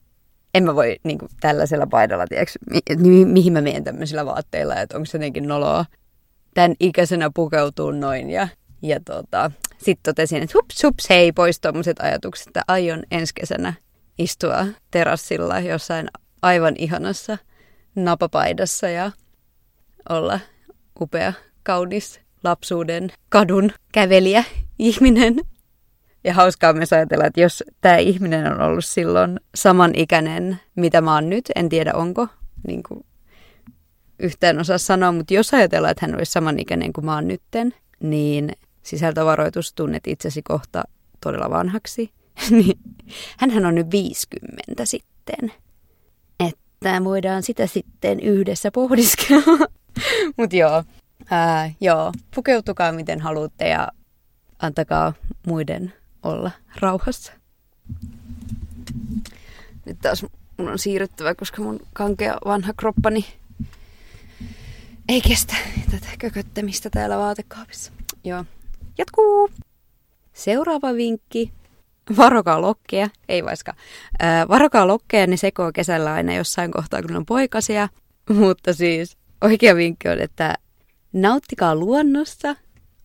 en 0.54 0.64
mä 0.64 0.74
voi 0.74 0.96
niin 1.04 1.18
kuin, 1.18 1.30
tällaisella 1.40 1.86
paidalla, 1.86 2.26
tiedätkö, 2.26 2.58
mi- 2.70 3.08
mi- 3.08 3.24
mihin 3.24 3.52
mä 3.52 3.60
menen 3.60 3.84
tämmöisillä 3.84 4.26
vaatteilla, 4.26 4.80
että 4.80 4.96
onko 4.96 5.06
se 5.06 5.18
jotenkin 5.18 5.48
noloa 5.48 5.84
tämän 6.54 6.74
ikäisenä 6.80 7.30
pukeutuu 7.34 7.90
noin. 7.90 8.30
Ja, 8.30 8.48
ja 8.82 9.00
tota, 9.00 9.50
sitten 9.78 10.02
totesin, 10.02 10.42
että 10.42 10.58
hups, 10.58 10.82
hups, 10.84 11.10
hei, 11.10 11.32
pois 11.32 11.60
tuommoiset 11.60 12.00
ajatukset, 12.00 12.46
että 12.46 12.62
aion 12.68 13.02
ensi 13.10 13.34
kesänä 13.34 13.72
istua 14.18 14.66
terassilla 14.90 15.60
jossain 15.60 16.08
aivan 16.42 16.74
ihanassa 16.78 17.38
napapaidassa 17.94 18.88
ja 18.88 19.10
olla 20.08 20.40
upea, 21.00 21.32
kaunis 21.62 22.20
lapsuuden 22.44 23.12
kadun 23.28 23.72
kävelijä 23.92 24.44
ihminen. 24.78 25.36
Ja 26.24 26.34
hauskaa 26.34 26.72
myös 26.72 26.92
ajatella, 26.92 27.24
että 27.24 27.40
jos 27.40 27.64
tämä 27.80 27.96
ihminen 27.96 28.52
on 28.52 28.60
ollut 28.60 28.84
silloin 28.84 29.40
samanikäinen, 29.54 30.60
mitä 30.76 31.00
mä 31.00 31.14
oon 31.14 31.30
nyt, 31.30 31.44
en 31.54 31.68
tiedä 31.68 31.92
onko, 31.94 32.28
niin 32.66 32.82
kuin 32.82 33.04
yhtään 34.18 34.58
osaa 34.58 34.78
sanoa, 34.78 35.12
mutta 35.12 35.34
jos 35.34 35.54
ajatellaan, 35.54 35.90
että 35.90 36.06
hän 36.06 36.16
olisi 36.16 36.32
samanikäinen 36.32 36.92
kuin 36.92 37.04
mä 37.04 37.14
oon 37.14 37.28
nytten, 37.28 37.74
niin 38.00 38.52
sisältövaroitus, 38.82 39.72
tunnet 39.72 40.06
itsesi 40.06 40.42
kohta 40.42 40.82
todella 41.20 41.50
vanhaksi, 41.50 42.12
niin 42.50 42.78
hänhän 43.38 43.66
on 43.66 43.74
nyt 43.74 43.90
50 43.90 44.84
sitten. 44.84 45.52
Että 46.40 47.04
voidaan 47.04 47.42
sitä 47.42 47.66
sitten 47.66 48.20
yhdessä 48.20 48.70
pohdiskella. 48.70 49.66
Mutta 50.36 50.56
joo, 50.56 50.84
ää, 51.30 51.70
joo, 51.80 52.12
pukeutukaa 52.34 52.92
miten 52.92 53.20
haluatte 53.20 53.68
ja 53.68 53.88
antakaa 54.58 55.12
muiden 55.46 55.92
olla 56.22 56.50
rauhassa. 56.80 57.32
Nyt 59.86 59.98
taas 60.02 60.26
mun 60.56 60.68
on 60.68 60.78
siirryttävä, 60.78 61.34
koska 61.34 61.62
mun 61.62 61.80
kankea 61.92 62.38
vanha 62.44 62.72
kroppani 62.76 63.24
ei 65.08 65.20
kestä 65.20 65.56
tätä 65.90 66.06
kököttämistä 66.18 66.90
täällä 66.90 67.18
vaatekaapissa. 67.18 67.92
Joo, 68.24 68.44
Jatkuu! 68.98 69.50
Seuraava 70.32 70.94
vinkki. 70.94 71.52
Varokaa 72.16 72.60
lokkeja, 72.60 73.08
ei 73.28 73.44
vaiska. 73.44 73.74
Äh, 74.22 74.48
varokaa 74.48 74.86
lokkeja, 74.86 75.26
ne 75.26 75.36
sekoo 75.36 75.70
kesällä 75.74 76.12
aina 76.12 76.34
jossain 76.34 76.70
kohtaa, 76.70 77.02
kun 77.02 77.16
on 77.16 77.26
poikasia. 77.26 77.88
Mutta 78.40 78.72
siis 78.74 79.16
oikea 79.40 79.76
vinkki 79.76 80.08
on, 80.08 80.18
että 80.18 80.54
nauttikaa 81.12 81.74
luonnosta, 81.74 82.56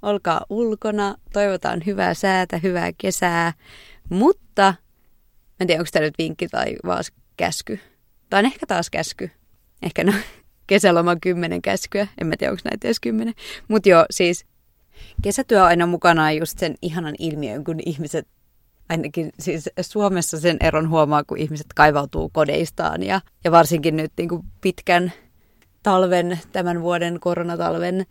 olkaa 0.02 0.46
ulkona, 0.50 1.16
toivotaan 1.34 1.82
hyvää 1.86 2.14
säätä, 2.14 2.58
hyvää 2.58 2.92
kesää. 2.98 3.54
Mutta, 4.10 4.74
en 5.60 5.68
tiedä 5.68 5.82
onko 5.82 5.90
tämä 5.92 6.06
nyt 6.06 6.18
vinkki 6.18 6.48
tai 6.48 6.76
vaan 6.86 7.04
käsky. 7.38 7.80
Tai 8.30 8.40
on 8.40 8.46
ehkä 8.46 8.66
taas 8.66 8.90
käsky. 8.90 9.32
Ehkä 9.82 10.04
no, 10.04 10.14
kesäloma 10.68 11.16
kymmenen 11.16 11.62
käskyä. 11.62 12.08
En 12.22 12.28
mä 12.28 12.36
tiedä, 12.38 12.52
onko 12.52 12.62
näitä 12.64 12.88
edes 12.88 13.00
kymmenen. 13.00 13.34
Mutta 13.68 13.90
joo, 13.90 14.06
siis 14.10 14.46
Kesätyö 15.22 15.62
on 15.62 15.68
aina 15.68 15.86
mukana 15.86 16.32
just 16.32 16.60
sen 16.60 16.76
ihanan 16.82 17.16
ilmiön, 17.20 17.64
kun 17.64 17.80
ihmiset, 17.86 18.28
ainakin 18.90 19.32
siis 19.40 19.70
Suomessa 19.82 20.40
sen 20.40 20.58
eron 20.60 20.90
huomaa, 20.90 21.24
kun 21.24 21.38
ihmiset 21.38 21.68
kaivautuu 21.76 22.30
kodeistaan 22.30 23.04
ja, 23.04 23.22
ja 23.44 23.52
varsinkin 23.52 23.96
nyt 23.96 24.12
niin 24.18 24.30
kuin 24.30 24.42
pitkän 24.62 25.14
talven, 25.84 26.40
tämän 26.52 26.82
vuoden 26.82 27.20
koronatalven 27.20 28.06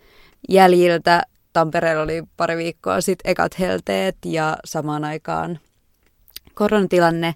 jäljiltä 0.48 1.22
Tampereella 1.52 2.02
oli 2.02 2.22
pari 2.36 2.56
viikkoa 2.56 3.00
sitten 3.00 3.30
ekat 3.30 3.58
helteet 3.58 4.16
ja 4.24 4.56
samaan 4.64 5.04
aikaan 5.04 5.58
koronatilanne 6.54 7.34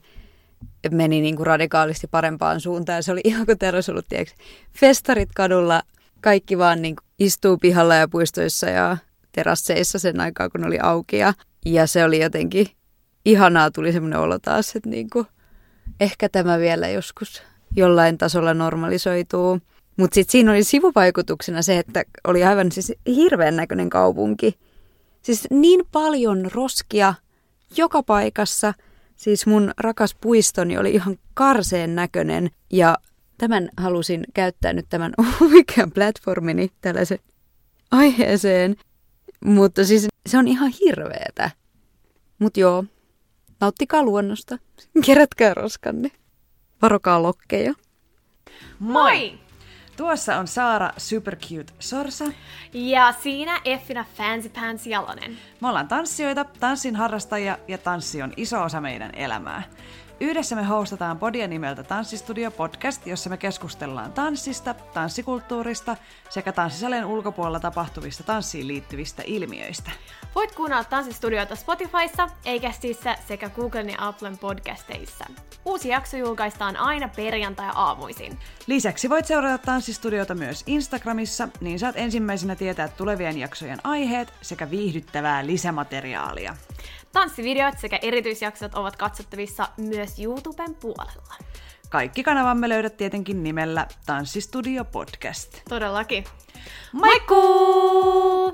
meni 0.91 1.21
niin 1.21 1.37
kuin 1.37 1.47
radikaalisti 1.47 2.07
parempaan 2.07 2.61
suuntaan. 2.61 3.03
Se 3.03 3.13
oli 3.13 3.21
ihan 3.25 3.47
kuin 3.47 3.75
olisi 3.75 3.91
ollut 3.91 4.09
tiedätkö, 4.09 4.35
festarit 4.73 5.29
kadulla, 5.35 5.83
kaikki 6.21 6.59
vaan 6.59 6.83
niin 6.83 6.97
kuin 6.97 7.07
istuu 7.19 7.59
pihalla 7.59 7.95
ja 7.95 8.09
puistoissa 8.09 8.71
ja 8.71 8.97
terasseissa 9.39 9.99
sen 9.99 10.21
aikaa, 10.21 10.49
kun 10.49 10.67
oli 10.67 10.79
auki. 10.83 11.17
Ja, 11.17 11.35
ja 11.67 11.87
se 11.87 12.05
oli 12.05 12.23
jotenkin 12.23 12.67
ihanaa, 13.25 13.71
tuli 13.71 13.93
semmoinen 13.93 14.19
olo 14.19 14.39
taas, 14.39 14.77
että 14.77 14.89
niin 14.89 15.11
kuin, 15.11 15.27
ehkä 16.01 16.29
tämä 16.29 16.59
vielä 16.59 16.89
joskus 16.89 17.43
jollain 17.77 18.19
tasolla 18.19 18.55
normalisoituu. 18.55 19.59
Mutta 19.97 20.15
sitten 20.15 20.33
siinä 20.33 20.51
oli 20.51 20.65
sivuvaikutuksena 20.65 21.63
se, 21.63 21.79
että 21.79 22.05
oli 22.25 22.45
aivan 22.45 22.73
siis 22.73 22.93
hirveän 23.07 23.57
näköinen 23.57 23.91
kaupunki. 23.91 24.59
Siis 25.23 25.47
niin 25.51 25.81
paljon 25.93 26.51
roskia 26.55 27.15
joka 27.77 28.03
paikassa. 28.03 28.75
Siis 29.17 29.47
mun 29.47 29.71
rakas 29.79 30.15
puistoni 30.21 30.79
oli 30.79 30.91
ihan 30.95 31.17
karseen 31.35 31.95
näköinen 31.95 32.51
ja 32.73 32.99
tämän 33.39 33.69
halusin 33.77 34.25
käyttää 34.35 34.73
nyt 34.73 34.87
tämän 34.89 35.13
oikean 35.55 35.91
platformini 35.91 36.71
tällaisen 36.81 37.19
aiheeseen. 37.91 38.77
Mutta 39.45 39.85
siis 39.85 40.07
se 40.27 40.39
on 40.39 40.49
ihan 40.49 40.73
hirveetä. 40.81 41.51
Mut 42.39 42.57
joo, 42.57 42.85
nauttikaa 43.61 44.03
luonnosta. 44.03 44.59
Kerätkää 45.07 45.55
roskanne. 45.55 46.11
varokaa 46.83 47.23
lokkeja. 47.23 47.75
Moi! 48.79 49.39
Tuossa 49.97 50.37
on 50.37 50.49
Saara 50.49 50.93
Supercute 50.97 51.73
Sorsa. 51.79 52.25
Ja 52.73 53.15
siinä 53.23 53.61
Effina 53.65 54.05
Fancy 54.15 54.49
Pants 54.49 54.87
Jalonen. 54.87 55.39
Me 55.61 55.69
ollaan 55.69 55.89
tanssijoita, 55.89 56.45
tanssin 56.45 56.97
harrastajia 56.97 57.59
ja 57.69 57.79
tanssi 57.79 58.23
on 58.23 58.33
iso 58.37 58.63
osa 58.63 58.81
meidän 58.81 59.15
elämää. 59.15 59.63
Yhdessä 60.21 60.57
me 60.57 60.65
hostataan 60.65 61.19
podia 61.19 61.49
nimeltä 61.49 61.83
Tanssistudio 61.83 62.51
Podcast, 62.51 63.07
jossa 63.07 63.31
me 63.31 63.37
keskustellaan 63.37 64.13
tanssista, 64.13 64.75
tanssikulttuurista 64.75 65.97
sekä 66.31 66.53
tanssisalien 66.53 67.05
ulkopuolella 67.05 67.61
tapahtuvista 67.61 68.23
tanssiin 68.23 68.69
liittyvistä 68.69 69.23
ilmiöistä. 69.27 69.91
Voit 70.35 70.55
kuunnella 70.55 70.85
Tanssistudioita 70.85 71.57
Spotifyssa, 71.57 72.29
Eikästissä 72.45 73.17
sekä 73.29 73.49
Googlen 73.49 73.91
ja 73.91 73.97
Applen 73.99 74.39
podcasteissa. 74.39 75.25
Uusi 75.65 75.89
jakso 75.89 76.17
julkaistaan 76.17 76.77
aina 76.77 77.09
perjantai-aamuisin. 77.17 78.39
Lisäksi 78.67 79.11
voit 79.11 79.27
seurata 79.27 79.59
Tanssistudiota 79.59 80.35
myös 80.35 80.65
Instagramissa, 80.67 81.49
niin 81.61 81.79
saat 81.79 81.97
ensimmäisenä 81.97 82.57
tietää 82.57 82.89
tulevien 82.89 83.39
jaksojen 83.39 83.79
aiheet 83.85 84.33
sekä 84.43 84.71
viihdyttävää 84.71 85.47
lisämateriaalia. 85.47 86.57
Tanssivideot 87.19 87.79
sekä 87.79 87.99
erityisjaksot 88.03 88.75
ovat 88.75 88.97
katsottavissa 88.97 89.69
myös 89.77 90.19
YouTuben 90.19 90.75
puolella. 90.75 91.35
Kaikki 91.89 92.23
kanavamme 92.23 92.69
löydät 92.69 92.97
tietenkin 92.97 93.43
nimellä 93.43 93.87
Tanssistudio 94.07 94.85
Podcast. 94.85 95.61
Todellakin. 95.69 96.25
Moikkuu! 96.93 98.47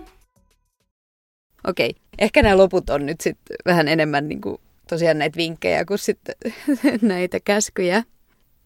Okei, 1.68 1.90
okay. 1.90 2.02
ehkä 2.18 2.42
nämä 2.42 2.56
loput 2.56 2.90
on 2.90 3.06
nyt 3.06 3.21
sitten 3.21 3.56
vähän 3.66 3.88
enemmän 3.88 4.28
niin 4.28 4.40
kuin, 4.40 4.59
tosiaan 4.88 5.18
näitä 5.18 5.37
vinkkejä 5.37 5.85
kuin 5.85 5.99
sitten 5.99 6.35
näitä 7.02 7.40
käskyjä. 7.40 8.02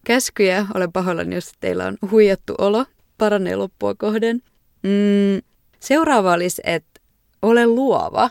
Käskyjä, 0.05 0.65
olen 0.73 0.91
pahoillani, 0.91 1.35
jos 1.35 1.51
teillä 1.59 1.85
on 1.85 1.97
huijattu 2.11 2.55
olo, 2.57 2.85
paranee 3.17 3.55
loppua 3.55 3.95
kohden. 3.95 4.41
Mm, 4.83 5.41
seuraava 5.79 6.33
olisi, 6.33 6.61
että 6.65 7.01
ole 7.41 7.65
luova. 7.65 8.29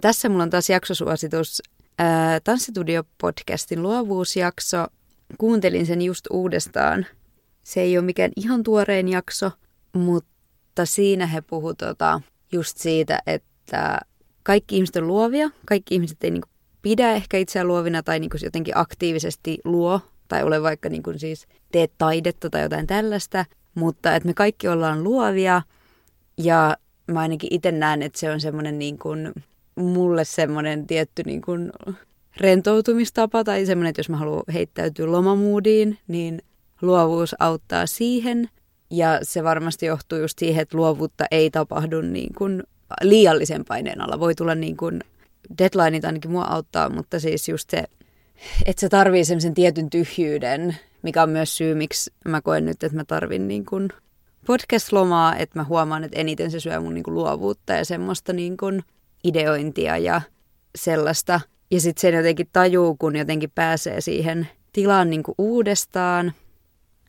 Tässä 0.00 0.28
mulla 0.28 0.42
on 0.42 0.50
taas 0.50 0.70
jaksosuositus. 0.70 1.62
Tanssitudio-podcastin 2.44 3.82
luovuusjakso. 3.82 4.86
Kuuntelin 5.38 5.86
sen 5.86 6.02
just 6.02 6.26
uudestaan. 6.30 7.06
Se 7.62 7.80
ei 7.80 7.98
ole 7.98 8.04
mikään 8.04 8.30
ihan 8.36 8.62
tuorein 8.62 9.08
jakso, 9.08 9.50
mutta 9.92 10.86
siinä 10.86 11.26
he 11.26 11.40
puhu 11.40 11.74
tota, 11.74 12.20
just 12.52 12.78
siitä, 12.78 13.22
että 13.26 13.98
kaikki 14.42 14.76
ihmiset 14.76 14.96
on 14.96 15.06
luovia. 15.06 15.50
Kaikki 15.66 15.94
ihmiset 15.94 16.24
ei 16.24 16.30
niinku 16.30 16.48
pidä 16.82 17.12
ehkä 17.12 17.38
itseään 17.38 17.68
luovina 17.68 18.02
tai 18.02 18.20
niinku 18.20 18.36
jotenkin 18.42 18.76
aktiivisesti 18.76 19.58
luo 19.64 20.00
tai 20.28 20.42
ole 20.42 20.62
vaikka 20.62 20.88
niinku 20.88 21.12
siis 21.16 21.46
teet 21.72 21.92
taidetta 21.98 22.50
tai 22.50 22.62
jotain 22.62 22.86
tällaista, 22.86 23.44
mutta 23.74 24.16
että 24.16 24.26
me 24.26 24.34
kaikki 24.34 24.68
ollaan 24.68 25.04
luovia 25.04 25.62
ja 26.36 26.76
mä 27.06 27.20
ainakin 27.20 27.54
itse 27.54 27.72
näen, 27.72 28.02
että 28.02 28.18
se 28.18 28.30
on 28.30 28.40
semmoinen 28.40 28.78
niin 28.78 28.98
mulle 29.78 30.24
semmoinen 30.24 30.86
tietty 30.86 31.22
niin 31.26 31.42
kuin 31.42 31.72
rentoutumistapa 32.36 33.44
tai 33.44 33.66
semmoinen, 33.66 33.90
että 33.90 34.00
jos 34.00 34.08
mä 34.08 34.16
haluan 34.16 34.42
heittäytyä 34.52 35.12
lomamuudiin, 35.12 35.98
niin 36.08 36.42
luovuus 36.82 37.34
auttaa 37.38 37.86
siihen. 37.86 38.48
Ja 38.90 39.18
se 39.22 39.44
varmasti 39.44 39.86
johtuu 39.86 40.18
just 40.18 40.38
siihen, 40.38 40.62
että 40.62 40.76
luovuutta 40.76 41.24
ei 41.30 41.50
tapahdu 41.50 42.00
niin 42.00 42.34
kuin 42.38 42.62
liiallisen 43.02 43.64
paineen 43.64 44.00
alla. 44.00 44.20
Voi 44.20 44.34
tulla 44.34 44.54
niin 44.54 44.76
kuin, 44.76 45.00
deadlineit 45.58 46.04
ainakin 46.04 46.30
mua 46.30 46.44
auttaa, 46.44 46.90
mutta 46.90 47.20
siis 47.20 47.48
just 47.48 47.70
se, 47.70 47.84
että 48.66 48.80
se 48.80 48.88
tarvii 48.88 49.24
sen 49.24 49.54
tietyn 49.54 49.90
tyhjyyden, 49.90 50.76
mikä 51.02 51.22
on 51.22 51.30
myös 51.30 51.56
syy, 51.56 51.74
miksi 51.74 52.10
mä 52.28 52.40
koen 52.40 52.66
nyt, 52.66 52.82
että 52.82 52.96
mä 52.96 53.04
tarvin 53.04 53.48
niin 53.48 53.66
kuin 53.66 53.88
podcast-lomaa, 54.46 55.36
että 55.36 55.58
mä 55.58 55.64
huomaan, 55.64 56.04
että 56.04 56.18
eniten 56.18 56.50
se 56.50 56.60
syö 56.60 56.80
mun 56.80 56.94
niin 56.94 57.04
kuin 57.04 57.14
luovuutta 57.14 57.72
ja 57.72 57.84
semmoista 57.84 58.32
niin 58.32 58.56
kuin 58.56 58.82
ideointia 59.24 59.98
ja 59.98 60.20
sellaista. 60.76 61.40
Ja 61.70 61.80
sitten 61.80 62.00
sen 62.00 62.14
jotenkin 62.14 62.48
tajuu, 62.52 62.96
kun 62.96 63.16
jotenkin 63.16 63.50
pääsee 63.54 64.00
siihen 64.00 64.48
tilaan 64.72 65.10
niin 65.10 65.22
kuin 65.22 65.34
uudestaan, 65.38 66.32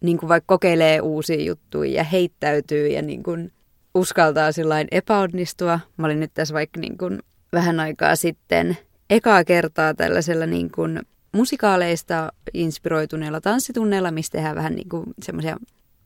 niin 0.02 0.18
kuin 0.18 0.30
vaikka 0.30 0.54
kokeilee 0.54 1.02
uusia 1.02 1.44
juttuja 1.44 1.92
ja 1.92 2.04
heittäytyy 2.04 2.88
ja 2.88 3.02
niin 3.02 3.24
kuin 3.24 3.52
uskaltaa 3.96 4.52
sillain 4.52 4.88
epäonnistua. 4.92 5.80
Mä 5.98 6.06
olin 6.06 6.20
nyt 6.20 6.34
tässä 6.34 6.54
vaikka 6.54 6.80
niin 6.80 6.98
kuin 6.98 7.20
vähän 7.54 7.80
aikaa 7.80 8.16
sitten 8.16 8.78
ekaa 9.10 9.44
kertaa 9.44 9.94
tällaisella 9.94 10.46
niin 10.46 10.72
kuin 10.72 11.00
musikaaleista 11.32 12.34
inspiroituneella 12.54 13.42
tanssitunneilla, 13.42 14.12
missä 14.12 14.32
tehdään 14.32 14.56
vähän 14.56 14.76
niin 14.76 14.90
kuin 14.90 15.04
semmoisia 15.24 15.58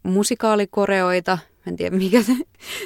musikaalikoreoita. 0.03 1.37
Mä 1.51 1.69
en 1.69 1.75
tiedä, 1.75 1.97
mikä, 1.97 2.17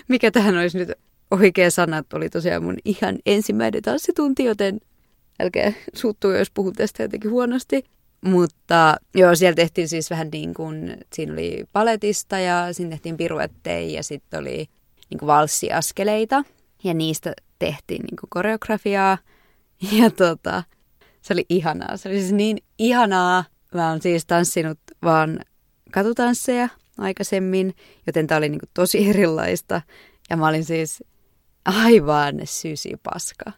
mikä 0.07 0.31
tähän 0.31 0.57
olisi 0.57 0.77
nyt 0.77 0.91
oikea 1.31 1.71
sana, 1.71 2.03
oli 2.13 2.29
tosiaan 2.29 2.63
mun 2.63 2.77
ihan 2.85 3.15
ensimmäinen 3.25 3.81
tanssitunti, 3.81 4.43
joten 4.43 4.79
älkää 5.39 5.73
suuttuu, 5.93 6.31
jos 6.31 6.51
puhun 6.51 6.73
tästä 6.73 7.03
jotenkin 7.03 7.31
huonosti. 7.31 7.83
Mutta 8.21 8.97
joo, 9.15 9.35
siellä 9.35 9.55
tehtiin 9.55 9.89
siis 9.89 10.09
vähän 10.09 10.29
niin 10.31 10.53
kuin, 10.53 10.97
siinä 11.13 11.33
oli 11.33 11.63
paletista 11.73 12.39
ja 12.39 12.73
siinä 12.73 12.89
tehtiin 12.89 13.17
piruetteja 13.17 13.91
ja 13.91 14.03
sitten 14.03 14.39
oli 14.39 14.69
niin 15.09 15.19
kuin 15.19 15.27
valssiaskeleita 15.27 16.43
ja 16.83 16.93
niistä 16.93 17.33
tehtiin 17.59 18.01
niin 18.01 18.15
kuin 18.19 18.29
koreografiaa. 18.29 19.17
Ja 19.91 20.09
tota, 20.09 20.63
se 21.21 21.33
oli 21.33 21.45
ihanaa. 21.49 21.97
Se 21.97 22.09
oli 22.09 22.19
siis 22.19 22.31
niin 22.31 22.57
ihanaa. 22.79 23.43
Mä 23.73 23.89
oon 23.89 24.01
siis 24.01 24.25
tanssinut 24.25 24.79
vaan 25.03 25.39
katutansseja 25.91 26.69
aikaisemmin, 26.97 27.73
joten 28.07 28.27
tää 28.27 28.37
oli 28.37 28.49
niin 28.49 28.59
kuin 28.59 28.69
tosi 28.73 29.05
erilaista. 29.09 29.81
Ja 30.29 30.37
mä 30.37 30.47
olin 30.47 30.65
siis 30.65 31.03
aivan 31.67 32.35
sysi 32.43 32.93
paska. 33.03 33.51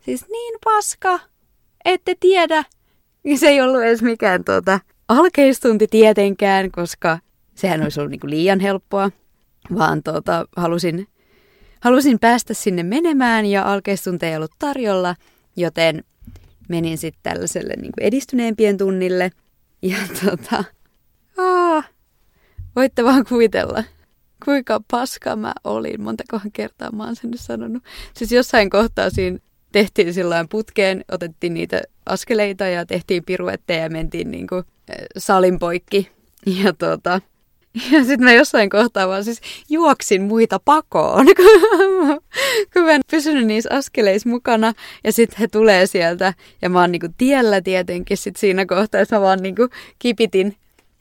Siis 0.00 0.28
niin 0.28 0.54
paska, 0.64 1.20
ette 1.84 2.14
tiedä. 2.20 2.64
Se 3.36 3.46
ei 3.48 3.60
ollut 3.60 3.82
edes 3.82 4.02
mikään 4.02 4.44
tuota, 4.44 4.80
alkeistunti 5.08 5.86
tietenkään, 5.86 6.70
koska 6.70 7.18
sehän 7.54 7.82
olisi 7.82 8.00
ollut 8.00 8.10
niinku 8.10 8.28
liian 8.28 8.60
helppoa, 8.60 9.10
vaan 9.78 10.02
tuota, 10.02 10.46
halusin, 10.56 11.06
halusin 11.80 12.18
päästä 12.18 12.54
sinne 12.54 12.82
menemään 12.82 13.46
ja 13.46 13.72
alkeistunti 13.72 14.26
ei 14.26 14.36
ollut 14.36 14.52
tarjolla, 14.58 15.14
joten 15.56 16.04
menin 16.68 16.98
sitten 16.98 17.22
tällaiselle 17.22 17.74
niinku 17.76 18.00
edistyneempien 18.00 18.76
tunnille. 18.76 19.30
Ja 19.82 19.96
tota, 20.24 20.64
aa, 21.38 21.82
voitte 22.76 23.04
vaan 23.04 23.24
kuvitella, 23.28 23.84
kuinka 24.44 24.80
paska 24.90 25.36
mä 25.36 25.52
olin. 25.64 26.00
Montakohan 26.00 26.52
kertaa 26.52 26.92
mä 26.92 27.04
oon 27.04 27.16
sen 27.16 27.30
nyt 27.30 27.40
sanonut. 27.40 27.82
Siis 28.16 28.32
jossain 28.32 28.70
kohtaa 28.70 29.10
siinä 29.10 29.38
tehtiin 29.72 30.14
silloin 30.14 30.48
putkeen, 30.48 31.04
otettiin 31.12 31.54
niitä 31.54 31.82
askeleita 32.06 32.66
ja 32.66 32.86
tehtiin 32.86 33.24
piruetteja 33.24 33.82
ja 33.82 33.90
mentiin 33.90 34.30
niin 34.30 34.46
kuin 34.46 34.64
salin 35.18 35.58
poikki. 35.58 36.10
Ja 36.64 36.72
tota, 36.72 37.20
ja 37.92 37.98
sitten 38.04 38.24
mä 38.24 38.32
jossain 38.32 38.70
kohtaa 38.70 39.08
vaan 39.08 39.24
siis 39.24 39.40
juoksin 39.70 40.22
muita 40.22 40.60
pakoon, 40.64 41.26
kun 42.72 42.82
mä 42.82 42.92
en 42.92 43.00
pysynyt 43.10 43.46
niissä 43.46 43.70
askeleissa 43.72 44.28
mukana. 44.28 44.72
Ja 45.04 45.12
sitten 45.12 45.38
he 45.38 45.48
tulee 45.48 45.86
sieltä 45.86 46.34
ja 46.62 46.70
mä 46.70 46.80
oon 46.80 46.92
niinku 46.92 47.08
tiellä 47.18 47.60
tietenkin 47.60 48.16
sit 48.16 48.36
siinä 48.36 48.66
kohtaa, 48.66 49.00
että 49.00 49.16
mä 49.16 49.20
vaan 49.22 49.42
niinku 49.42 49.68
kipitin, 49.98 50.56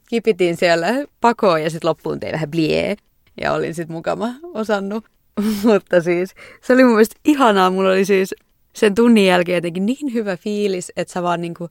kipitin 0.09 0.57
siellä 0.57 0.87
pakoon 1.21 1.63
ja 1.63 1.69
sitten 1.69 1.89
loppuun 1.89 2.19
tein 2.19 2.33
vähän 2.33 2.51
blie 2.51 2.95
ja 3.41 3.53
olin 3.53 3.75
sitten 3.75 3.95
mukava 3.95 4.29
osannut. 4.53 5.05
Mutta 5.63 6.01
siis 6.01 6.33
se 6.61 6.73
oli 6.73 6.83
mun 6.83 6.93
mielestä 6.93 7.19
ihanaa. 7.25 7.69
Mulla 7.69 7.89
oli 7.89 8.05
siis 8.05 8.35
sen 8.73 8.95
tunnin 8.95 9.25
jälkeen 9.25 9.55
jotenkin 9.55 9.85
niin 9.85 10.13
hyvä 10.13 10.37
fiilis, 10.37 10.91
että 10.95 11.13
sä 11.13 11.23
vaan 11.23 11.41
niinku 11.41 11.69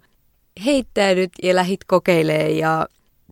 heittäydyt 0.65 1.33
ja 1.43 1.55
lähit 1.55 1.81
kokeilee 1.87 2.51
ja 2.51 2.89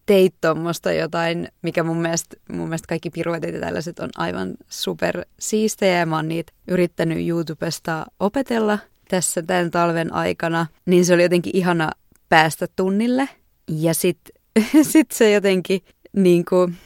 teit 0.06 0.34
tuommoista 0.40 0.92
jotain, 0.92 1.48
mikä 1.62 1.82
mun 1.82 1.96
mielestä, 1.96 2.36
mun 2.52 2.68
mielestä 2.68 2.88
kaikki 2.88 3.10
piruetit 3.10 3.54
ja 3.54 3.60
tällaiset 3.60 3.98
on 3.98 4.10
aivan 4.16 4.54
super 4.68 5.24
siistejä 5.40 5.98
ja 5.98 6.06
mä 6.06 6.16
oon 6.16 6.28
niitä 6.28 6.52
yrittänyt 6.68 7.28
YouTubesta 7.28 8.06
opetella 8.20 8.78
tässä 9.08 9.42
tämän 9.42 9.70
talven 9.70 10.14
aikana, 10.14 10.66
niin 10.86 11.04
se 11.04 11.14
oli 11.14 11.22
jotenkin 11.22 11.56
ihana 11.56 11.90
päästä 12.28 12.66
tunnille 12.76 13.28
ja 13.68 13.94
sitten 13.94 14.34
sit 14.92 15.10
se 15.10 15.32
jotenkin 15.32 15.80
niin 16.12 16.44
kuin, 16.44 16.76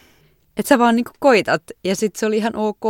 että 0.57 0.69
sä 0.69 0.79
vaan 0.79 0.97
niinku 0.97 1.12
koitat 1.19 1.62
ja 1.85 1.97
sitten 1.97 2.21
se 2.21 2.27
oli 2.27 2.37
ihan 2.37 2.57
ok. 2.57 2.85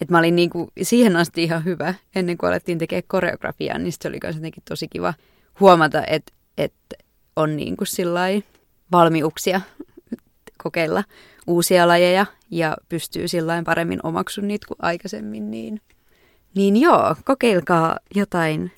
Että 0.00 0.14
mä 0.14 0.18
olin 0.18 0.36
niinku 0.36 0.68
siihen 0.82 1.16
asti 1.16 1.42
ihan 1.42 1.64
hyvä 1.64 1.94
ennen 2.14 2.38
kuin 2.38 2.48
alettiin 2.48 2.78
tekemään 2.78 3.02
koreografiaa, 3.06 3.78
niin 3.78 3.92
se 3.92 4.08
oli 4.08 4.18
myös 4.22 4.36
jotenkin 4.36 4.62
tosi 4.68 4.88
kiva 4.88 5.14
huomata, 5.60 6.02
että, 6.06 6.32
että 6.58 6.96
on 7.36 7.56
niinku 7.56 7.84
valmiuksia 8.92 9.60
kokeilla 10.62 11.04
uusia 11.46 11.88
lajeja 11.88 12.26
ja 12.50 12.76
pystyy 12.88 13.24
paremmin 13.64 14.00
omaksun 14.02 14.48
niitä 14.48 14.66
kuin 14.66 14.78
aikaisemmin, 14.82 15.50
niin, 15.50 15.80
niin 16.54 16.76
joo, 16.76 17.16
kokeilkaa 17.24 17.98
jotain 18.14 18.72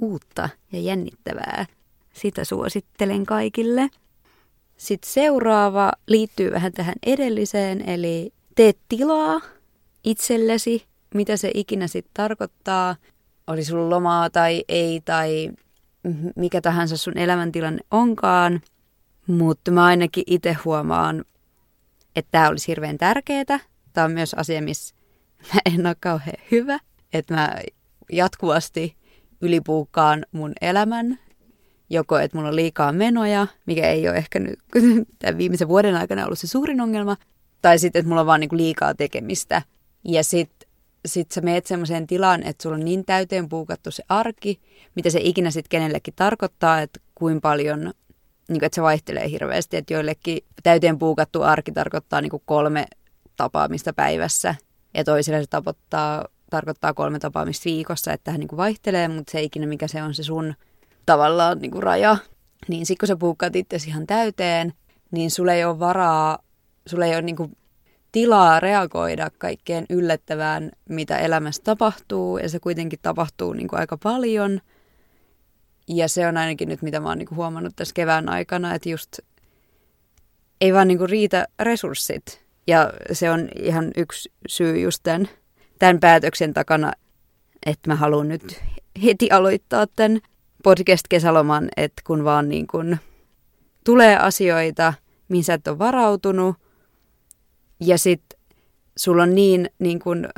uutta 0.00 0.48
ja 0.72 0.80
jännittävää 0.80 1.66
Sitä 2.12 2.44
suosittelen 2.44 3.26
kaikille. 3.26 3.88
Sitten 4.76 5.10
seuraava 5.10 5.92
liittyy 6.06 6.52
vähän 6.52 6.72
tähän 6.72 6.94
edelliseen, 7.06 7.88
eli 7.88 8.32
tee 8.54 8.72
tilaa 8.88 9.40
itsellesi, 10.04 10.84
mitä 11.14 11.36
se 11.36 11.50
ikinä 11.54 11.86
sitten 11.86 12.14
tarkoittaa. 12.14 12.96
Oli 13.46 13.64
sulla 13.64 13.90
lomaa 13.90 14.30
tai 14.30 14.64
ei, 14.68 15.00
tai 15.04 15.50
mikä 16.36 16.60
tahansa 16.60 16.96
sun 16.96 17.18
elämäntilanne 17.18 17.80
onkaan. 17.90 18.60
Mutta 19.26 19.70
mä 19.70 19.84
ainakin 19.84 20.24
itse 20.26 20.56
huomaan, 20.64 21.24
että 22.16 22.30
tämä 22.30 22.48
olisi 22.48 22.68
hirveän 22.68 22.98
tärkeää. 22.98 23.60
Tämä 23.92 24.04
on 24.04 24.12
myös 24.12 24.34
asia, 24.34 24.62
missä 24.62 24.94
mä 25.54 25.60
en 25.74 25.86
ole 25.86 25.96
kauhean 26.00 26.42
hyvä. 26.50 26.78
Että 27.12 27.34
mä 27.34 27.56
jatkuvasti 28.12 28.96
ylipuukkaan 29.40 30.26
mun 30.32 30.52
elämän. 30.60 31.18
Joko, 31.90 32.18
että 32.18 32.36
mulla 32.36 32.48
on 32.48 32.56
liikaa 32.56 32.92
menoja, 32.92 33.46
mikä 33.66 33.90
ei 33.90 34.08
ole 34.08 34.16
ehkä 34.16 34.38
nyt 34.38 34.58
tämän 35.18 35.38
viimeisen 35.38 35.68
vuoden 35.68 35.96
aikana 35.96 36.24
ollut 36.24 36.38
se 36.38 36.46
suurin 36.46 36.80
ongelma. 36.80 37.16
Tai 37.62 37.78
sitten, 37.78 38.00
että 38.00 38.08
mulla 38.08 38.20
on 38.20 38.26
vaan 38.26 38.40
niinku 38.40 38.56
liikaa 38.56 38.94
tekemistä. 38.94 39.62
Ja 40.04 40.24
sitten 40.24 40.68
sit 41.06 41.32
sä 41.32 41.40
meet 41.40 41.66
semmoiseen 41.66 42.06
tilaan, 42.06 42.42
että 42.42 42.62
sulla 42.62 42.76
on 42.76 42.84
niin 42.84 43.04
täyteen 43.04 43.48
puukattu 43.48 43.90
se 43.90 44.02
arki, 44.08 44.60
mitä 44.94 45.10
se 45.10 45.20
ikinä 45.22 45.50
sitten 45.50 45.68
kenellekin 45.68 46.14
tarkoittaa, 46.16 46.80
että 46.80 47.00
kuinka 47.14 47.40
paljon, 47.40 47.80
niin 47.80 47.94
kuin, 48.58 48.64
että 48.64 48.74
se 48.74 48.82
vaihtelee 48.82 49.30
hirveästi, 49.30 49.76
että 49.76 49.94
joillekin 49.94 50.38
täyteen 50.62 50.98
puukattu 50.98 51.42
arki 51.42 51.72
tarkoittaa 51.72 52.20
niin 52.20 52.30
kuin 52.30 52.42
kolme 52.46 52.86
tapaamista 53.36 53.92
päivässä 53.92 54.54
ja 54.94 55.04
toisille 55.04 55.40
se 55.40 55.46
tapottaa, 55.50 56.24
tarkoittaa 56.50 56.94
kolme 56.94 57.18
tapaamista 57.18 57.64
viikossa, 57.64 58.12
että 58.12 58.24
tähän 58.24 58.40
niin 58.40 58.48
kuin 58.48 58.56
vaihtelee, 58.56 59.08
mutta 59.08 59.30
se 59.30 59.42
ikinä 59.42 59.66
mikä 59.66 59.88
se 59.88 60.02
on 60.02 60.14
se 60.14 60.22
sun 60.22 60.54
tavallaan 61.06 61.58
niin 61.58 61.70
kuin 61.70 61.82
raja. 61.82 62.16
Niin 62.68 62.86
sitten 62.86 62.98
kun 63.00 63.08
sä 63.08 63.16
puukkaat 63.16 63.56
itse 63.56 63.76
ihan 63.86 64.06
täyteen, 64.06 64.72
niin 65.10 65.30
sulle 65.30 65.54
ei 65.54 65.64
ole 65.64 65.78
varaa, 65.78 66.38
sulle 66.86 67.06
ei 67.06 67.14
ole 67.14 67.22
niin 67.22 67.36
kuin 67.36 67.56
tilaa 68.12 68.60
reagoida 68.60 69.30
kaikkeen 69.38 69.86
yllättävään, 69.90 70.70
mitä 70.88 71.18
elämässä 71.18 71.62
tapahtuu, 71.64 72.38
ja 72.38 72.48
se 72.48 72.60
kuitenkin 72.60 72.98
tapahtuu 73.02 73.52
niin 73.52 73.68
kuin 73.68 73.80
aika 73.80 73.96
paljon. 73.96 74.60
Ja 75.88 76.08
se 76.08 76.26
on 76.26 76.36
ainakin 76.36 76.68
nyt, 76.68 76.82
mitä 76.82 77.00
mä 77.00 77.08
oon 77.08 77.18
niin 77.18 77.28
kuin 77.28 77.36
huomannut 77.36 77.76
tässä 77.76 77.94
kevään 77.94 78.28
aikana, 78.28 78.74
että 78.74 78.88
just 78.88 79.18
ei 80.60 80.74
vaan 80.74 80.88
niin 80.88 80.98
kuin 80.98 81.10
riitä 81.10 81.46
resurssit. 81.58 82.46
Ja 82.66 82.92
se 83.12 83.30
on 83.30 83.48
ihan 83.56 83.90
yksi 83.96 84.32
syy 84.48 84.78
just 84.78 85.00
tämän, 85.02 85.28
tämän 85.78 86.00
päätöksen 86.00 86.54
takana, 86.54 86.92
että 87.66 87.90
mä 87.90 87.96
haluan 87.96 88.28
nyt 88.28 88.60
heti 89.04 89.30
aloittaa 89.30 89.86
tämän 89.96 90.20
podcast-kesäloman, 90.66 91.68
että 91.76 92.02
kun 92.06 92.24
vaan 92.24 92.48
niin 92.48 92.66
kuin 92.66 92.98
tulee 93.84 94.16
asioita, 94.16 94.94
mihin 95.28 95.44
sä 95.44 95.54
et 95.54 95.68
ole 95.68 95.78
varautunut, 95.78 96.56
ja 97.80 97.98
sitten 97.98 98.40
sulla 98.96 99.22
on 99.22 99.34
niin, 99.34 99.70
niin 99.78 99.98
kun 99.98 100.28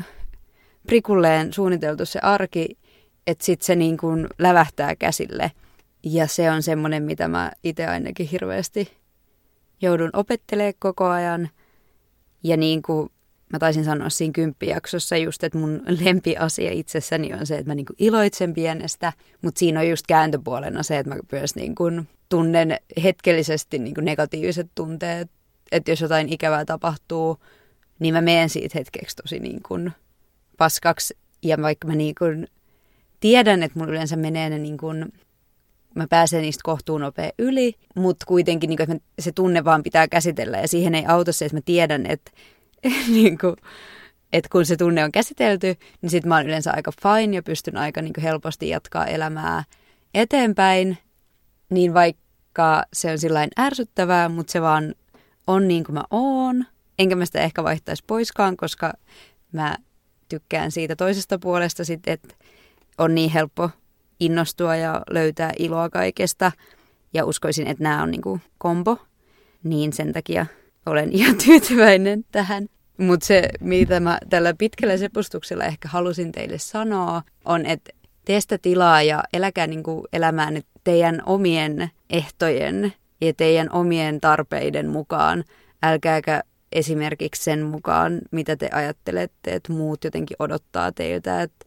prikulleen 0.87 1.53
suunniteltu 1.53 2.07
se 2.07 2.19
arki, 2.23 2.79
että 3.27 3.45
sitten 3.45 3.67
se 3.67 3.77
niin 3.77 3.97
kun 3.97 4.27
lävähtää 4.39 4.97
käsille. 4.97 5.53
Ja 6.05 6.27
se 6.27 6.51
on 6.51 6.63
semmoinen, 6.63 7.03
mitä 7.03 7.29
mä 7.29 7.53
itse 7.65 7.87
ainakin 7.87 8.27
hirveästi 8.27 8.93
joudun 9.83 10.11
opettelemaan 10.13 10.75
koko 10.79 11.05
ajan. 11.05 11.49
Ja 12.43 12.57
niin 12.57 12.83
kuin 12.83 13.11
mä 13.53 13.59
taisin 13.59 13.85
sanoa 13.85 14.09
siinä 14.09 14.33
kymppijaksossa 14.33 15.17
just, 15.17 15.45
että 15.45 15.59
mun 15.59 15.83
lempiasia 16.05 16.73
itsessäni 16.73 17.35
on 17.35 17.47
se, 17.47 17.55
että 17.55 17.71
mä 17.71 17.75
niin 17.75 17.87
kuin 17.87 17.97
iloitsen 17.99 18.55
pienestä, 18.55 19.13
mutta 19.43 19.59
siinä 19.59 19.81
on 19.81 19.89
just 19.89 20.07
kääntöpuolena 20.07 20.83
se, 20.83 20.99
että 20.99 21.15
mä 21.15 21.21
myös 21.33 21.57
niin 21.57 21.75
kuin 21.75 22.09
tunnen 22.29 22.77
hetkellisesti 23.03 23.79
niin 23.79 23.95
kuin 23.95 24.05
negatiiviset 24.05 24.69
tunteet 24.75 25.31
että 25.73 25.91
jos 25.91 26.01
jotain 26.01 26.33
ikävää 26.33 26.65
tapahtuu, 26.65 27.39
niin 27.99 28.15
mä 28.15 28.21
menen 28.21 28.49
siitä 28.49 28.79
hetkeksi 28.79 29.17
tosi 29.17 29.39
niin 29.39 29.61
kuin 29.69 29.93
paskaksi. 30.57 31.17
Ja 31.43 31.63
vaikka 31.63 31.89
mä 31.89 31.95
niin 31.95 32.15
kuin 32.19 32.49
tiedän, 33.21 33.63
että 33.63 33.79
mun 33.79 33.89
yleensä 33.89 34.17
menee 34.17 34.51
ne 34.51 34.59
niin 34.59 34.79
kuin, 34.79 35.13
mä 35.95 36.07
pääsen 36.11 36.43
niistä 36.43 36.61
kohtuun 36.65 37.01
nopea 37.01 37.31
yli, 37.39 37.75
mutta 37.97 38.27
kuitenkin 38.27 38.69
niin 38.69 38.77
kuin, 38.77 38.91
että 38.91 39.09
se 39.19 39.33
tunne 39.33 39.65
vaan 39.65 39.83
pitää 39.83 40.09
käsitellä 40.09 40.59
ja 40.59 40.69
siihen 40.69 40.95
ei 40.95 41.07
auta 41.07 41.33
se, 41.33 41.45
että 41.45 41.57
mä 41.57 41.61
tiedän, 41.65 42.07
että, 42.07 42.31
niin 43.09 43.39
kuin, 43.39 43.57
että 44.33 44.49
kun 44.53 44.67
se 44.67 44.77
tunne 44.77 45.05
on 45.05 45.13
käsitelty, 45.13 45.77
niin 46.03 46.11
sitten 46.11 46.29
mä 46.29 46.37
oon 46.37 46.47
yleensä 46.47 46.73
aika 46.77 46.93
fine 47.03 47.37
ja 47.37 47.43
pystyn 47.43 47.77
aika 47.77 48.03
niin 48.03 48.13
kuin 48.13 48.25
helposti 48.25 48.69
jatkaa 48.69 49.07
elämää 49.07 49.65
eteenpäin. 50.15 50.99
Niin 51.71 51.95
vaikka 51.95 52.83
se 52.93 53.11
on 53.11 53.19
sillain 53.19 53.51
ärsyttävää, 53.61 54.29
mutta 54.29 54.53
se 54.53 54.63
vaan 54.63 54.95
on 55.47 55.69
niin 55.69 55.85
kuin 55.85 55.95
mä 55.95 56.05
oon, 56.11 56.65
enkä 56.99 57.17
mä 57.17 57.27
sitä 57.27 57.41
ehkä 57.41 57.65
vaihtaisi 57.65 58.05
poiskaan, 58.07 58.57
koska 58.57 58.93
mä 59.53 59.77
tykkään 60.29 60.71
siitä 60.71 60.97
toisesta 60.97 61.39
puolesta 61.39 61.85
sitten, 61.85 62.15
että 62.15 62.35
on 62.99 63.15
niin 63.15 63.31
helppo 63.31 63.71
innostua 64.21 64.77
ja 64.77 65.03
löytää 65.11 65.53
iloa 65.59 65.91
kaikesta. 65.91 66.53
Ja 67.15 67.25
uskoisin, 67.25 67.67
että 67.67 67.83
nämä 67.83 68.03
on 68.03 68.11
niin 68.11 68.23
kuin 68.23 68.43
kombo, 68.59 68.99
niin 69.63 69.93
sen 69.93 70.13
takia 70.13 70.47
olen 70.89 71.13
ihan 71.13 71.37
tyytyväinen 71.45 72.25
tähän. 72.33 72.67
Mutta 72.99 73.27
se, 73.27 73.49
mitä 73.61 74.01
mä 74.01 74.19
tällä 74.31 74.55
pitkällä 74.59 74.97
sepustuksella 74.97 75.65
ehkä 75.65 75.89
halusin 75.89 76.33
teille 76.33 76.59
sanoa, 76.59 77.23
on, 77.45 77.67
että 77.67 77.91
teestä 78.25 78.59
tilaa 78.59 79.03
ja 79.03 79.23
eläkää 79.33 79.67
niin 79.67 79.83
kuin 79.83 80.03
elämään 80.13 80.63
teidän 80.85 81.23
omien 81.27 81.91
ehtojen 82.11 82.93
ja 83.21 83.35
teidän 83.35 83.73
omien 83.73 84.21
tarpeiden 84.21 84.89
mukaan. 84.89 85.45
Älkääkä 85.83 86.43
esimerkiksi 86.73 87.45
sen 87.45 87.63
mukaan, 87.63 88.21
mitä 88.31 88.57
te 88.57 88.69
ajattelette, 88.73 89.55
että 89.55 89.73
muut 89.73 90.05
jotenkin 90.05 90.37
odottaa 90.39 90.93
teiltä, 90.93 91.43
että, 91.43 91.67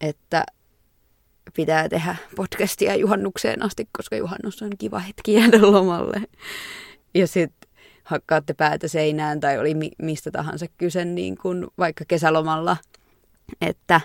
että 0.00 0.44
pitää 1.54 1.88
tehdä 1.88 2.16
podcastia 2.36 2.96
juhannukseen 2.96 3.62
asti, 3.62 3.88
koska 3.92 4.16
juhannus 4.16 4.62
on 4.62 4.70
kiva 4.78 4.98
hetki 4.98 5.34
jäädä 5.34 5.58
lomalle. 5.62 6.22
Ja 7.14 7.26
sitten 7.26 7.65
hakkaatte 8.06 8.54
päätä 8.54 8.88
seinään 8.88 9.40
tai 9.40 9.58
oli 9.58 9.74
mi- 9.74 9.92
mistä 10.02 10.30
tahansa 10.30 10.66
kyse 10.78 11.04
niin 11.04 11.38
kuin 11.38 11.66
vaikka 11.78 12.04
kesälomalla, 12.08 12.76
että 13.60 14.00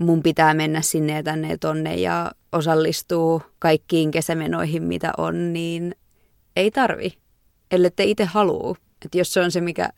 mun 0.00 0.22
pitää 0.22 0.54
mennä 0.54 0.82
sinne 0.82 1.12
ja 1.12 1.22
tänne 1.22 1.48
ja 1.48 1.58
tonne 1.58 1.94
ja 1.94 2.32
osallistuu 2.52 3.42
kaikkiin 3.58 4.10
kesämenoihin, 4.10 4.82
mitä 4.82 5.12
on, 5.16 5.52
niin 5.52 5.94
ei 6.56 6.70
tarvi, 6.70 7.18
ellei 7.70 7.90
te 7.90 8.04
itse 8.04 8.24
haluu. 8.24 8.76
Että 9.04 9.18
jos 9.18 9.32
se 9.32 9.40
on 9.40 9.50
se, 9.50 9.60
mikä, 9.60 9.88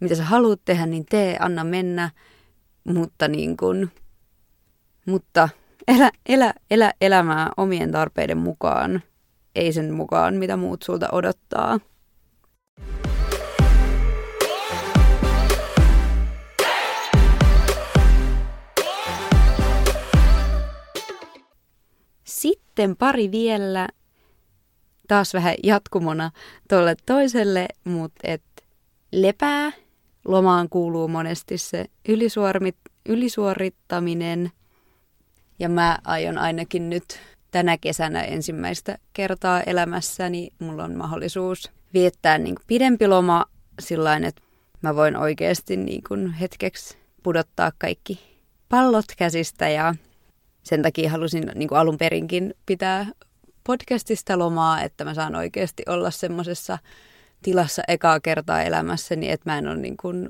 mitä 0.00 0.14
sä 0.14 0.24
haluat 0.24 0.60
tehdä, 0.64 0.86
niin 0.86 1.04
tee, 1.10 1.36
anna 1.40 1.64
mennä. 1.64 2.10
Mutta 2.84 3.28
niin 3.28 3.56
kun, 3.56 3.90
mutta 5.06 5.48
elä, 5.88 6.10
elä, 6.26 6.54
elä 6.70 6.92
elämää 7.00 7.50
omien 7.56 7.92
tarpeiden 7.92 8.38
mukaan, 8.38 9.02
ei 9.54 9.72
sen 9.72 9.94
mukaan, 9.94 10.34
mitä 10.34 10.56
muut 10.56 10.82
sulta 10.82 11.08
odottaa. 11.12 11.80
Sitten 22.80 22.96
pari 22.96 23.30
vielä 23.30 23.88
taas 25.08 25.34
vähän 25.34 25.54
jatkumona 25.62 26.30
tuolle 26.68 26.94
toiselle, 27.06 27.68
mutta 27.84 28.20
et 28.24 28.42
lepää. 29.12 29.72
Lomaan 30.24 30.68
kuuluu 30.68 31.08
monesti 31.08 31.58
se 31.58 31.84
ylisuormit, 32.08 32.76
ylisuorittaminen. 33.08 34.50
Ja 35.58 35.68
mä 35.68 35.98
aion 36.04 36.38
ainakin 36.38 36.90
nyt 36.90 37.20
tänä 37.50 37.78
kesänä 37.78 38.22
ensimmäistä 38.22 38.98
kertaa 39.12 39.60
elämässäni, 39.60 40.48
mulla 40.58 40.84
on 40.84 40.96
mahdollisuus 40.96 41.70
viettää 41.94 42.38
niin 42.38 42.56
pidempi 42.66 43.08
loma 43.08 43.44
sillä 43.80 44.16
että 44.16 44.42
mä 44.82 44.96
voin 44.96 45.16
oikeasti 45.16 45.76
niin 45.76 46.02
kuin 46.08 46.32
hetkeksi 46.32 46.98
pudottaa 47.22 47.72
kaikki 47.78 48.40
pallot 48.68 49.06
käsistä 49.16 49.68
ja 49.68 49.94
sen 50.62 50.82
takia 50.82 51.10
halusin 51.10 51.52
niin 51.54 51.68
kuin 51.68 51.78
alun 51.78 51.98
perinkin 51.98 52.54
pitää 52.66 53.06
podcastista 53.66 54.38
lomaa, 54.38 54.82
että 54.82 55.04
mä 55.04 55.14
saan 55.14 55.36
oikeasti 55.36 55.82
olla 55.88 56.10
semmoisessa 56.10 56.78
tilassa 57.42 57.82
ekaa 57.88 58.20
kertaa 58.20 58.62
elämässäni, 58.62 59.30
että 59.30 59.50
mä 59.50 59.58
en 59.58 59.68
ole 59.68 59.76
niin 59.76 59.96
kuin 59.96 60.28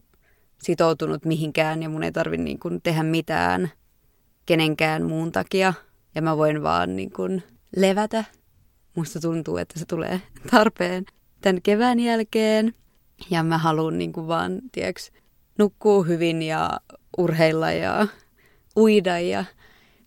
sitoutunut 0.63 1.25
mihinkään 1.25 1.83
ja 1.83 1.89
mun 1.89 2.03
ei 2.03 2.13
tarvi 2.13 2.37
niin 2.37 2.59
kuin 2.59 2.83
tehdä 2.83 3.03
mitään 3.03 3.71
kenenkään 4.47 5.03
muun 5.03 5.33
takia. 5.33 5.75
Ja 6.15 6.23
mä 6.23 6.37
voin 6.37 6.63
vaan 6.63 6.97
niin 6.97 7.13
kuin 7.13 7.43
levätä. 7.77 8.25
Musta 8.97 9.21
tuntuu, 9.21 9.57
että 9.57 9.79
se 9.79 9.85
tulee 9.85 10.21
tarpeen 10.51 11.05
tämän 11.41 11.63
kevään 11.63 12.01
jälkeen. 12.01 12.75
Ja 13.31 13.43
mä 13.43 13.59
haluan 13.59 13.99
niin 13.99 14.13
kuin 14.13 14.29
vaan, 14.29 14.61
tiedätkö, 14.73 15.03
nukkua 15.59 16.05
hyvin 16.05 16.43
ja 16.43 16.71
urheilla 17.19 17.73
ja 17.73 18.07
uida 18.77 19.19
ja 19.19 19.45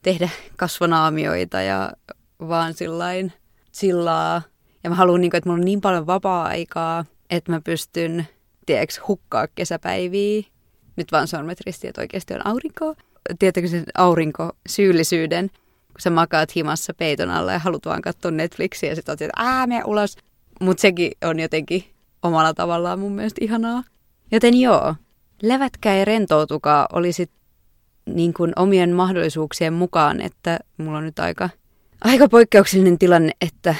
tehdä 0.03 0.29
kasvonaamioita 0.57 1.61
ja 1.61 1.91
vaan 2.39 2.73
sillain 2.73 3.33
sillaa. 3.71 4.41
Ja 4.83 4.89
mä 4.89 4.95
haluan, 4.95 5.21
niin 5.21 5.31
kuin, 5.31 5.37
että 5.37 5.49
mulla 5.49 5.61
on 5.61 5.65
niin 5.65 5.81
paljon 5.81 6.07
vapaa-aikaa, 6.07 7.05
että 7.29 7.51
mä 7.51 7.61
pystyn, 7.61 8.27
tiedätkö, 8.65 9.01
hukkaa 9.07 9.47
kesäpäiviä. 9.55 10.43
Nyt 10.95 11.11
vaan 11.11 11.27
sormet 11.27 11.61
ristiin, 11.65 11.89
että 11.89 12.01
oikeasti 12.01 12.33
on 12.33 12.47
aurinko. 12.47 12.95
Tiedätkö 13.39 13.67
sen 13.67 13.83
aurinko 13.97 14.51
syyllisyyden, 14.69 15.49
kun 15.87 15.99
sä 15.99 16.09
makaat 16.09 16.55
himassa 16.55 16.93
peiton 16.93 17.29
alla 17.29 17.51
ja 17.51 17.59
haluat 17.59 17.85
vaan 17.85 18.01
katsoa 18.01 18.31
Netflixiä 18.31 18.89
ja 18.89 18.95
sitten 18.95 19.11
oot, 19.11 19.21
että 19.21 19.33
ää, 19.35 19.67
mene 19.67 19.83
ulos. 19.85 20.17
Mutta 20.61 20.81
sekin 20.81 21.11
on 21.25 21.39
jotenkin 21.39 21.83
omalla 22.23 22.53
tavallaan 22.53 22.99
mun 22.99 23.11
mielestä 23.11 23.45
ihanaa. 23.45 23.83
Joten 24.31 24.59
joo, 24.59 24.95
levätkää 25.41 25.95
ja 25.95 26.05
rentoutukaa 26.05 26.87
oli 26.93 27.13
sit 27.13 27.31
niin 28.05 28.33
kuin 28.33 28.53
omien 28.55 28.93
mahdollisuuksien 28.93 29.73
mukaan, 29.73 30.21
että 30.21 30.59
mulla 30.77 30.97
on 30.97 31.03
nyt 31.03 31.19
aika, 31.19 31.49
aika 32.01 32.29
poikkeuksellinen 32.29 32.97
tilanne, 32.97 33.31
että 33.41 33.75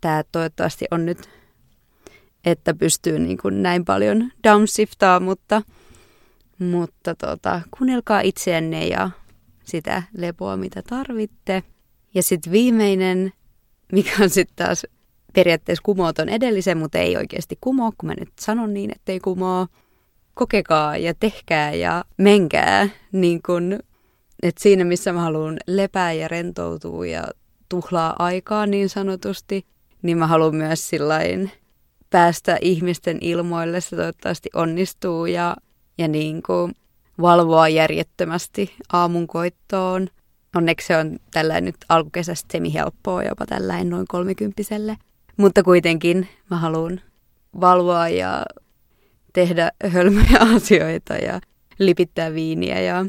tämä 0.00 0.22
toivottavasti 0.32 0.84
on 0.90 1.06
nyt, 1.06 1.28
että 2.44 2.74
pystyy 2.74 3.18
niin 3.18 3.38
kuin 3.38 3.62
näin 3.62 3.84
paljon 3.84 4.32
downshiftaa, 4.44 5.20
mutta, 5.20 5.62
mutta 6.58 7.14
tota, 7.14 7.60
kuunnelkaa 7.78 8.20
itseänne 8.20 8.86
ja 8.86 9.10
sitä 9.64 10.02
lepoa, 10.16 10.56
mitä 10.56 10.82
tarvitte. 10.82 11.62
Ja 12.14 12.22
sitten 12.22 12.52
viimeinen, 12.52 13.32
mikä 13.92 14.10
on 14.20 14.30
sitten 14.30 14.66
taas 14.66 14.86
periaatteessa 15.32 15.82
kumoo 15.82 16.12
ton 16.12 16.28
edellisen, 16.28 16.78
mutta 16.78 16.98
ei 16.98 17.16
oikeasti 17.16 17.58
kumoo, 17.60 17.92
kun 17.98 18.06
mä 18.06 18.14
nyt 18.14 18.32
sanon 18.40 18.74
niin, 18.74 18.90
ettei 18.90 19.20
kumoo. 19.20 19.66
Kokekaa 20.38 20.96
ja 20.96 21.14
tehkää 21.20 21.72
ja 21.72 22.04
menkää, 22.16 22.88
niin 23.12 23.40
kun, 23.46 23.78
että 24.42 24.62
siinä 24.62 24.84
missä 24.84 25.12
mä 25.12 25.20
haluan 25.20 25.56
lepää 25.66 26.12
ja 26.12 26.28
rentoutua 26.28 27.06
ja 27.06 27.24
tuhlaa 27.68 28.16
aikaa 28.18 28.66
niin 28.66 28.88
sanotusti, 28.88 29.66
niin 30.02 30.18
mä 30.18 30.26
haluan 30.26 30.54
myös 30.54 30.88
sillain 30.88 31.50
päästä 32.10 32.58
ihmisten 32.60 33.18
ilmoille, 33.20 33.80
se 33.80 33.96
toivottavasti 33.96 34.48
onnistuu 34.54 35.26
ja, 35.26 35.56
ja 35.98 36.08
niin 36.08 36.42
kuin 36.42 36.72
valvoa 37.20 37.68
järjettömästi 37.68 38.74
aamun 38.92 39.26
koittoon. 39.26 40.08
Onneksi 40.56 40.86
se 40.86 40.96
on 40.96 41.18
tällä 41.30 41.60
nyt 41.60 41.76
alkukesästä 41.88 42.48
semi-helppoa 42.52 43.22
jopa 43.22 43.46
tällä 43.46 43.84
noin 43.84 44.06
kolmikymppiselle. 44.08 44.96
Mutta 45.36 45.62
kuitenkin 45.62 46.28
mä 46.50 46.56
haluan 46.56 47.00
valvoa 47.60 48.08
ja 48.08 48.42
tehdä 49.38 49.72
hölmöjä 49.86 50.38
asioita 50.56 51.14
ja 51.14 51.40
lipittää 51.78 52.34
viiniä 52.34 52.80
ja 52.80 53.06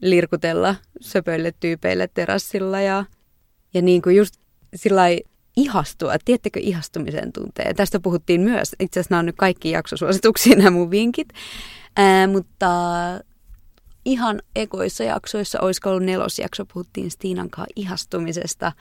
lirkutella 0.00 0.74
söpöille 1.00 1.52
tyypeille 1.60 2.08
terassilla 2.14 2.80
ja, 2.80 3.04
ja 3.74 3.82
niin 3.82 4.02
kuin 4.02 4.16
just 4.16 4.34
sillä 4.74 5.02
ihastua. 5.56 6.14
Tiedättekö 6.24 6.60
ihastumisen 6.60 7.32
tunteen? 7.32 7.76
Tästä 7.76 8.00
puhuttiin 8.00 8.40
myös. 8.40 8.76
Itse 8.80 9.00
asiassa 9.00 9.12
nämä 9.12 9.18
on 9.18 9.26
nyt 9.26 9.36
kaikki 9.36 9.70
jaksosuosituksia 9.70 10.56
nämä 10.56 10.70
mun 10.70 10.90
vinkit. 10.90 11.28
Ää, 11.96 12.26
mutta 12.26 12.68
ihan 14.04 14.42
ekoissa 14.56 15.04
jaksoissa, 15.04 15.60
olisiko 15.60 15.90
ollut 15.90 16.04
nelosjakso, 16.04 16.64
puhuttiin 16.72 17.10
Stiinan 17.10 17.50
kanssa 17.50 17.72
ihastumisesta. 17.76 18.72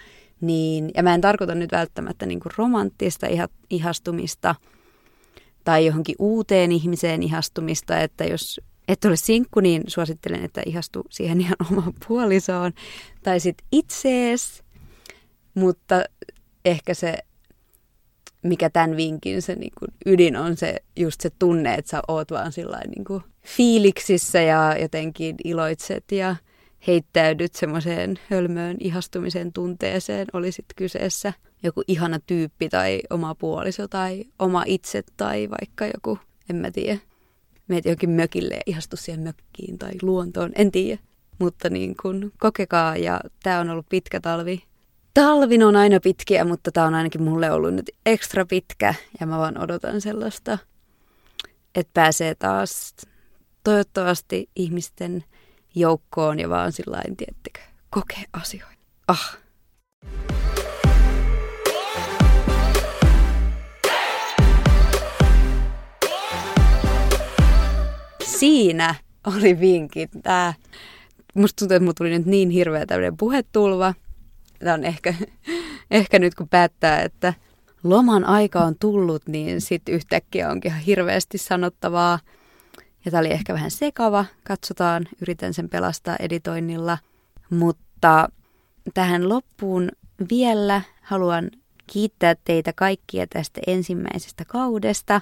Niin, 0.42 0.92
ja 0.96 1.04
mä 1.04 1.14
en 1.14 1.22
tarkoita 1.22 1.56
nyt 1.56 1.72
välttämättä 1.72 2.26
niin 2.26 2.40
kuin 2.40 2.54
romanttista 2.58 3.28
ihastumista 3.70 4.56
tai 5.68 5.86
johonkin 5.86 6.16
uuteen 6.20 6.72
ihmiseen 6.72 7.24
ihastumista, 7.24 8.00
että 8.00 8.26
jos 8.26 8.62
et 8.88 9.06
ole 9.06 9.16
sinkku, 9.16 9.60
niin 9.60 9.84
suosittelen, 9.88 10.44
että 10.44 10.62
ihastu 10.66 11.04
siihen 11.10 11.42
ihan 11.42 11.56
omaan 11.72 11.94
puolisoon. 12.08 12.72
Tai 13.24 13.40
sitten 13.40 13.68
itsees, 13.72 14.64
mutta 15.54 16.04
ehkä 16.66 16.94
se, 16.94 17.18
mikä 18.44 18.70
tämän 18.70 18.98
vinkin 18.98 19.42
se 19.42 19.56
niin 19.56 19.72
kuin 19.80 19.92
ydin 20.06 20.36
on 20.36 20.58
se 20.58 20.76
just 20.96 21.22
se 21.22 21.30
tunne, 21.40 21.74
että 21.74 21.92
sä 21.92 22.02
oot 22.08 22.32
vaan 22.32 22.52
niin 22.96 23.06
kuin 23.06 23.24
fiiliksissä 23.46 24.42
ja 24.42 24.76
jotenkin 24.82 25.36
iloitset 25.44 26.12
ja 26.12 26.36
heittäydyt 26.88 27.56
semmoiseen 27.56 28.20
hölmöön 28.30 28.78
ihastumisen 28.80 29.54
tunteeseen, 29.54 30.28
oli 30.34 30.52
sitten 30.52 30.76
kyseessä 30.76 31.34
joku 31.64 31.84
ihana 31.88 32.20
tyyppi 32.20 32.70
tai 32.70 33.02
oma 33.10 33.36
puoliso 33.36 33.88
tai 33.88 34.26
oma 34.40 34.64
itse 34.66 35.04
tai 35.18 35.50
vaikka 35.50 35.86
joku, 35.86 36.20
en 36.50 36.56
mä 36.56 36.72
tiedä, 36.72 37.00
meet 37.68 37.86
johonkin 37.86 38.10
mökille 38.10 38.56
ja 38.56 38.62
ihastu 38.66 38.98
siihen 38.98 39.22
mökkiin 39.22 39.78
tai 39.78 39.92
luontoon, 40.02 40.52
en 40.56 40.72
tiedä. 40.72 41.02
Mutta 41.40 41.70
niin 41.70 41.96
kun 42.02 42.32
kokekaa 42.40 42.98
ja 42.98 43.22
tämä 43.44 43.60
on 43.60 43.70
ollut 43.70 43.90
pitkä 43.90 44.20
talvi. 44.20 44.64
Talvin 45.14 45.64
on 45.64 45.76
aina 45.76 46.00
pitkiä, 46.00 46.46
mutta 46.46 46.72
tämä 46.72 46.88
on 46.88 46.94
ainakin 46.94 47.24
mulle 47.24 47.52
ollut 47.52 47.74
nyt 47.74 47.90
ekstra 48.06 48.46
pitkä 48.46 48.96
ja 49.20 49.28
mä 49.28 49.38
vaan 49.38 49.58
odotan 49.58 50.02
sellaista, 50.02 50.58
että 51.76 51.92
pääsee 51.94 52.36
taas 52.36 52.96
toivottavasti 53.64 54.50
ihmisten 54.56 55.24
joukkoon 55.76 56.40
ja 56.40 56.50
vaan 56.50 56.72
sillä 56.72 57.02
tiettekö, 57.18 57.60
kokee 57.90 58.24
asioita. 58.34 58.78
Ah. 59.08 59.38
Siinä 68.40 68.96
oli 69.26 69.60
vinkit. 69.60 70.12
Tää. 70.24 70.54
Musta 71.34 71.60
tuntuu, 71.60 71.76
että 71.76 71.84
mulla 71.84 71.94
tuli 71.94 72.10
nyt 72.10 72.26
niin 72.26 72.50
hirveä 72.50 72.86
tämmöinen 72.86 73.18
puhetulva. 73.18 73.94
Tämä 74.60 74.74
on 74.74 74.84
ehkä, 74.84 75.14
ehkä 75.92 76.20
nyt 76.20 76.36
kun 76.36 76.50
päättää, 76.50 77.02
että 77.02 77.34
loman 77.84 78.26
aika 78.26 78.60
on 78.60 78.76
tullut, 78.80 79.28
niin 79.28 79.62
sitten 79.62 79.96
yhtäkkiä 79.96 80.50
onkin 80.50 80.72
ihan 80.72 80.82
hirveästi 80.82 81.38
sanottavaa. 81.38 82.20
Ja 83.06 83.12
tämä 83.12 83.22
oli 83.22 83.32
ehkä 83.32 83.54
vähän 83.54 83.72
sekava, 83.72 84.26
katsotaan, 84.44 85.08
yritän 85.22 85.54
sen 85.54 85.70
pelastaa 85.70 86.16
editoinnilla. 86.20 86.98
Mutta 87.50 88.30
tähän 88.94 89.30
loppuun 89.30 89.92
vielä 90.30 90.82
haluan 91.02 91.52
kiittää 91.88 92.36
teitä 92.44 92.74
kaikkia 92.74 93.28
tästä 93.28 93.62
ensimmäisestä 93.68 94.46
kaudesta. 94.46 95.22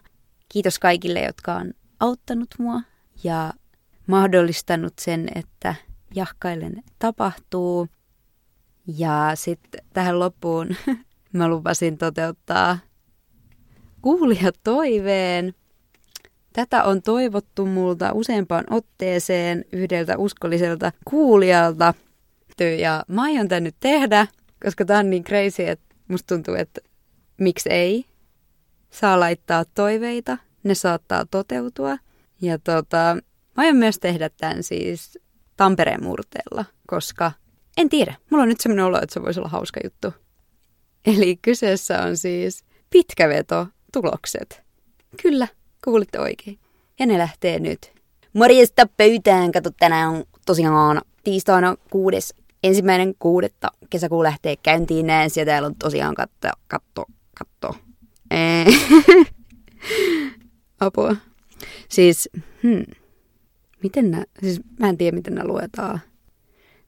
Kiitos 0.49 0.79
kaikille, 0.79 1.21
jotka 1.21 1.55
on 1.55 1.73
auttanut 1.99 2.49
mua 2.59 2.81
ja 3.23 3.53
mahdollistanut 4.07 4.93
sen, 4.99 5.27
että 5.35 5.75
jahkailen 6.15 6.83
tapahtuu. 6.99 7.87
Ja 8.97 9.31
sitten 9.35 9.85
tähän 9.93 10.19
loppuun 10.19 10.75
mä 11.33 11.47
lupasin 11.47 11.97
toteuttaa 11.97 12.77
kuulijatoiveen. 14.01 15.53
Tätä 16.53 16.83
on 16.83 17.01
toivottu 17.01 17.65
multa 17.65 18.11
useampaan 18.13 18.63
otteeseen 18.69 19.65
yhdeltä 19.71 20.17
uskolliselta 20.17 20.91
kuulijalta. 21.05 21.93
Ja 22.79 23.03
mä 23.07 23.23
aion 23.23 23.47
tän 23.47 23.63
nyt 23.63 23.75
tehdä, 23.79 24.27
koska 24.63 24.85
tää 24.85 24.99
on 24.99 25.09
niin 25.09 25.23
crazy, 25.23 25.63
että 25.63 25.95
musta 26.07 26.35
tuntuu, 26.35 26.53
että 26.53 26.81
miksi 27.37 27.69
ei. 27.69 28.05
Saa 28.89 29.19
laittaa 29.19 29.65
toiveita, 29.65 30.37
ne 30.63 30.75
saattaa 30.75 31.25
toteutua. 31.31 31.97
Ja 32.41 32.59
tota, 32.59 33.17
mä 33.55 33.63
aion 33.63 33.77
myös 33.77 33.99
tehdä 33.99 34.29
tämän 34.29 34.63
siis 34.63 35.19
Tampereen 35.57 36.03
murteella, 36.03 36.65
koska 36.87 37.31
en 37.77 37.89
tiedä, 37.89 38.15
mulla 38.29 38.43
on 38.43 38.49
nyt 38.49 38.59
semmoinen 38.59 38.85
olo, 38.85 38.99
että 39.01 39.13
se 39.13 39.21
voisi 39.21 39.39
olla 39.39 39.49
hauska 39.49 39.79
juttu. 39.83 40.13
Eli 41.05 41.37
kyseessä 41.41 42.01
on 42.01 42.17
siis 42.17 42.63
pitkä 42.89 43.29
veto 43.29 43.67
tulokset. 43.93 44.63
Kyllä, 45.21 45.47
kuulitte 45.83 46.19
oikein. 46.19 46.59
Ja 46.99 47.05
ne 47.05 47.17
lähtee 47.17 47.59
nyt. 47.59 47.91
Morjesta 48.33 48.87
pöytään. 48.97 49.51
Kato, 49.51 49.71
tänään 49.79 50.09
on 50.09 50.23
tosiaan 50.45 51.01
tiistaina 51.23 51.75
kuudes, 51.91 52.33
ensimmäinen 52.63 53.15
kuudetta. 53.19 53.71
Kesäkuu 53.89 54.23
lähtee 54.23 54.55
käyntiin 54.55 55.07
näin. 55.07 55.31
Ja 55.35 55.45
täällä 55.45 55.65
on 55.65 55.75
tosiaan 55.75 56.15
katto, 56.15 56.47
katto, 56.67 57.05
katto. 57.37 57.75
Apua. 60.79 61.15
Siis, 61.89 62.29
hmm. 62.63 62.83
Miten 63.83 64.11
nää, 64.11 64.23
siis 64.41 64.61
mä 64.79 64.89
en 64.89 64.97
tiedä 64.97 65.15
miten 65.15 65.35
nämä 65.35 65.47
luetaan. 65.47 66.01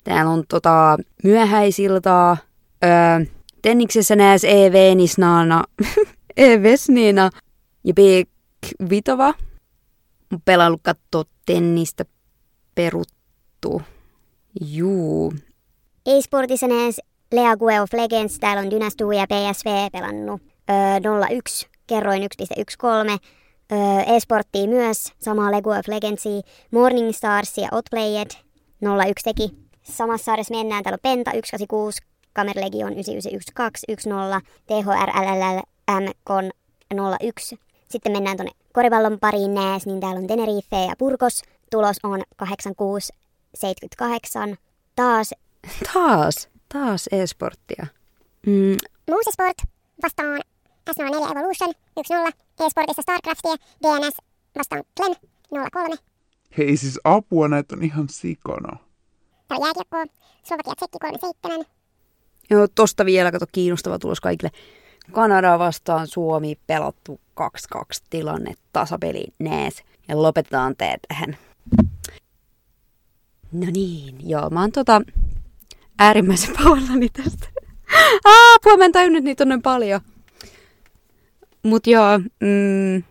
Täällä 0.04 0.32
on 0.32 0.44
tota 0.50 0.98
myöhäisiltaa. 1.24 2.38
Öö, 2.84 3.26
tenniksessä 3.62 4.16
nääs 4.16 4.44
e 4.44 4.72
Venisnaana, 4.72 5.64
e 6.38 6.62
Vesniina 6.64 7.30
ja 7.84 7.94
B 7.94 7.98
Vitova 8.90 9.34
pelannut 10.46 10.82
katsoa 10.84 11.24
tennistä 11.46 12.06
peruttu. 12.76 13.82
Juu. 14.62 15.34
E-sportissa 16.06 16.68
näes 16.68 17.02
Lea 17.32 17.58
Gue 17.58 17.82
of 17.82 17.94
Legends, 17.94 18.40
täällä 18.40 18.62
on 18.62 18.72
Dynastu 18.72 19.12
ja 19.12 19.26
PSV 19.28 19.92
pelannut 19.92 20.42
öö, 20.70 21.26
01, 21.30 21.68
kerroin 21.88 22.22
1.13. 22.22 22.28
E-sporttia 24.16 24.68
myös, 24.68 25.14
samaa 25.20 25.52
Lego 25.52 25.70
of 25.70 25.88
Legendsia, 25.88 26.42
Morning 26.72 27.14
Stars 27.14 27.58
ja 27.58 27.70
Outplayed 27.72 28.28
01 29.08 29.24
teki. 29.24 29.50
Samassa 29.84 30.26
sarjassa 30.26 30.56
mennään, 30.56 30.84
täällä 30.84 30.96
on 30.96 31.00
Penta 31.02 31.32
186, 31.32 32.02
Kamerlegion 32.34 32.94
991210, 32.94 34.42
THRLLM 34.68 36.12
Kon 36.24 36.52
01. 37.24 37.60
Sitten 37.90 38.12
mennään 38.12 38.38
tuonne 38.38 38.52
koripallon 38.74 39.20
pariin 39.20 39.54
nääs, 39.54 39.86
niin 39.86 40.00
täällä 40.00 40.20
on 40.20 40.28
Tenerife 40.28 40.86
ja 40.88 40.94
Burgos. 41.00 41.42
Tulos 41.72 41.98
on 42.04 42.24
8678. 42.38 44.58
Taas 44.96 45.32
Taas, 45.94 46.50
taas 46.74 47.08
e-sporttia. 47.12 47.88
Mm, 48.46 48.78
Muusesport 49.10 49.58
vastaan 50.04 50.42
S04 50.88 51.32
Evolution 51.32 51.74
1-0. 52.30 52.32
E-sportissa 52.60 53.02
Starcraftia, 53.02 53.56
DNS 53.84 54.18
vastaan 54.58 54.84
Glen 54.98 55.16
03. 55.72 55.96
Hei 56.58 56.78
siis 56.78 57.00
apua, 57.04 57.48
näitä 57.48 57.76
on 57.76 57.84
ihan 57.84 58.10
sikana. 58.10 58.78
Täällä 59.48 59.68
jääkiekkoa, 59.68 60.06
Slovakia 60.44 60.74
Tsekki 60.76 60.98
37. 61.00 61.66
joo, 62.50 62.68
tosta 62.68 63.06
vielä, 63.06 63.32
kato 63.32 63.46
kiinnostava 63.52 64.00
tulos 64.00 64.22
kaikille. 64.22 64.52
Kanada 65.12 65.60
vastaan 65.60 66.08
Suomi 66.08 66.60
pelattu 66.68 67.20
2-2 67.76 67.80
tilanne, 68.10 68.54
tasapeli, 68.74 69.28
nääs. 69.40 69.84
Ja 70.08 70.22
lopetetaan 70.22 70.76
tää 70.76 70.96
tähän. 71.08 71.38
No 73.52 73.68
niin, 73.72 74.30
joo, 74.30 74.50
mä 74.50 74.62
oon 74.62 74.72
tota 74.72 75.02
äärimmäisen 76.00 76.56
pahoillani 76.58 77.10
tästä. 77.10 77.48
Apua, 78.56 78.78
mä 78.78 78.86
en 78.86 78.92
tajunnut 78.92 79.24
niitä 79.24 79.44
on 79.44 79.48
noin 79.50 79.62
paljon. 79.62 80.02
Mut 81.64 81.88
joo, 81.88 82.20
mm, 82.20 83.04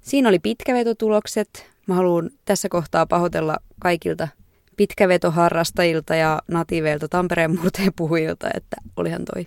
siinä 0.00 0.28
oli 0.28 0.38
pitkävetotulokset. 0.38 1.70
Mä 1.86 1.94
haluan 1.94 2.30
tässä 2.44 2.68
kohtaa 2.68 3.06
pahoitella 3.06 3.56
kaikilta 3.80 4.28
pitkävetoharrastajilta 4.76 6.14
ja 6.14 6.42
natiiveilta 6.48 7.08
Tampereen 7.08 7.58
murteen 7.60 7.92
puhujilta, 7.96 8.48
että 8.54 8.76
olihan 8.96 9.24
toi 9.34 9.46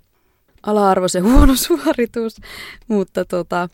ala-arvoisen 0.63 1.23
huono 1.33 1.55
suoritus. 1.55 2.37
Mutta 2.87 3.25
tota, 3.25 3.69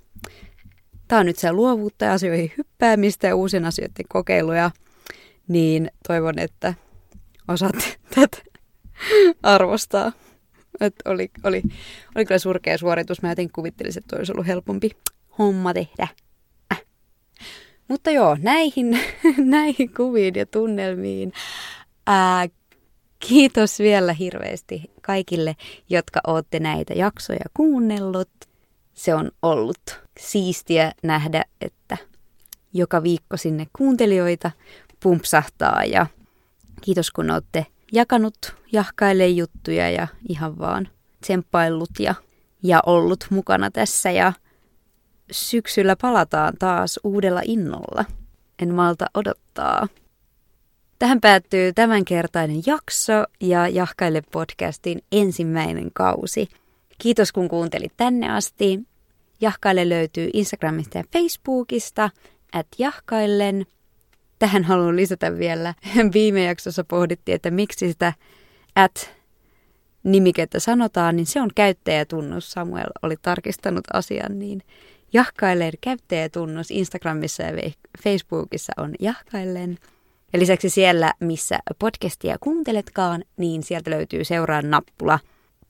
tää 1.07 1.19
on 1.19 1.25
nyt 1.25 1.37
se 1.37 1.51
luovuutta 1.51 2.05
ja 2.05 2.13
asioihin 2.13 2.51
hyppäämistä 2.57 3.27
ja 3.27 3.35
uusien 3.35 3.65
asioiden 3.65 4.05
kokeiluja. 4.09 4.71
Niin 5.47 5.91
toivon, 6.07 6.39
että 6.39 6.73
osaatte 7.47 7.85
tätä 8.15 8.37
arvostaa. 9.43 10.11
Et 10.81 10.95
oli, 11.05 11.31
oli, 11.43 11.63
oli 12.15 12.25
kyllä 12.25 12.39
surkea 12.39 12.77
suoritus. 12.77 13.21
Mä 13.21 13.29
jotenkin 13.29 13.53
kuvittelisin, 13.53 14.03
että 14.03 14.15
olisi 14.15 14.31
ollut 14.31 14.47
helpompi 14.47 14.89
homma 15.37 15.73
tehdä. 15.73 16.07
Äh. 16.73 16.81
Mutta 17.87 18.11
joo, 18.11 18.37
näihin, 18.41 18.99
näihin 19.37 19.93
kuviin 19.93 20.35
ja 20.35 20.45
tunnelmiin. 20.45 21.33
Ää, 22.07 22.47
kiitos 23.19 23.79
vielä 23.79 24.13
hirveästi 24.13 24.91
kaikille, 25.01 25.55
jotka 25.89 26.19
olette 26.27 26.59
näitä 26.59 26.93
jaksoja 26.93 27.45
kuunnellut. 27.53 28.29
Se 28.93 29.15
on 29.15 29.31
ollut 29.41 29.99
siistiä 30.19 30.91
nähdä, 31.03 31.43
että 31.61 31.97
joka 32.73 33.03
viikko 33.03 33.37
sinne 33.37 33.67
kuuntelijoita 33.77 34.51
pumpsahtaa 34.99 35.85
ja 35.85 36.05
kiitos 36.81 37.11
kun 37.11 37.31
olette 37.31 37.65
jakanut 37.91 38.55
jahkaille 38.71 39.27
juttuja 39.27 39.89
ja 39.89 40.07
ihan 40.29 40.59
vaan 40.59 40.87
tsemppaillut 41.21 41.89
ja, 41.99 42.15
ja 42.63 42.79
ollut 42.85 43.25
mukana 43.29 43.71
tässä 43.71 44.11
ja 44.11 44.33
syksyllä 45.31 45.95
palataan 45.95 46.53
taas 46.59 46.99
uudella 47.03 47.41
innolla. 47.43 48.05
En 48.61 48.73
malta 48.73 49.05
odottaa. 49.13 49.87
Tähän 50.99 51.21
päättyy 51.21 51.73
tämänkertainen 51.73 52.61
jakso 52.65 53.13
ja 53.41 53.67
Jahkaille 53.67 54.21
podcastin 54.31 55.01
ensimmäinen 55.11 55.91
kausi. 55.93 56.47
Kiitos 56.97 57.31
kun 57.31 57.49
kuuntelit 57.49 57.93
tänne 57.97 58.29
asti. 58.29 58.79
Jahkaille 59.41 59.89
löytyy 59.89 60.29
Instagramista 60.33 60.97
ja 60.97 61.03
Facebookista, 61.13 62.09
at 62.53 62.67
jahkaillen. 62.77 63.65
Tähän 64.39 64.63
haluan 64.63 64.95
lisätä 64.95 65.37
vielä. 65.37 65.73
Viime 66.13 66.43
jaksossa 66.43 66.83
pohdittiin, 66.83 67.35
että 67.35 67.51
miksi 67.51 67.87
sitä 67.87 68.13
at 68.75 69.19
nimikettä 70.03 70.59
sanotaan, 70.59 71.15
niin 71.15 71.25
se 71.25 71.41
on 71.41 71.49
käyttäjätunnus. 71.55 72.51
Samuel 72.51 72.89
oli 73.01 73.15
tarkistanut 73.21 73.83
asian, 73.93 74.39
niin 74.39 74.61
Jahkailleen 75.13 75.73
käyttäjätunnus 75.81 76.71
Instagramissa 76.71 77.43
ja 77.43 77.71
Facebookissa 78.03 78.73
on 78.77 78.95
Jahkailleen. 78.99 79.77
Ja 80.33 80.39
lisäksi 80.39 80.69
siellä, 80.69 81.13
missä 81.19 81.59
podcastia 81.79 82.37
kuunteletkaan, 82.39 83.23
niin 83.37 83.63
sieltä 83.63 83.91
löytyy 83.91 84.23
seuraa 84.23 84.61
nappula. 84.61 85.19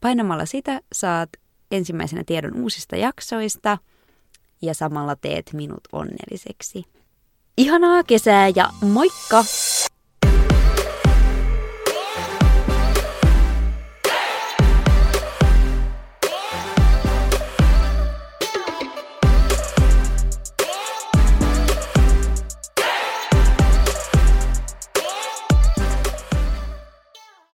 Painamalla 0.01 0.45
sitä 0.45 0.82
saat 0.93 1.29
ensimmäisenä 1.71 2.23
tiedon 2.25 2.55
uusista 2.55 2.95
jaksoista 2.95 3.77
ja 4.62 4.73
samalla 4.73 5.15
teet 5.15 5.49
minut 5.53 5.82
onnelliseksi. 5.91 6.84
Ihanaa 7.60 8.04
kesää 8.04 8.50
ja 8.56 8.69
moikka! 8.82 9.43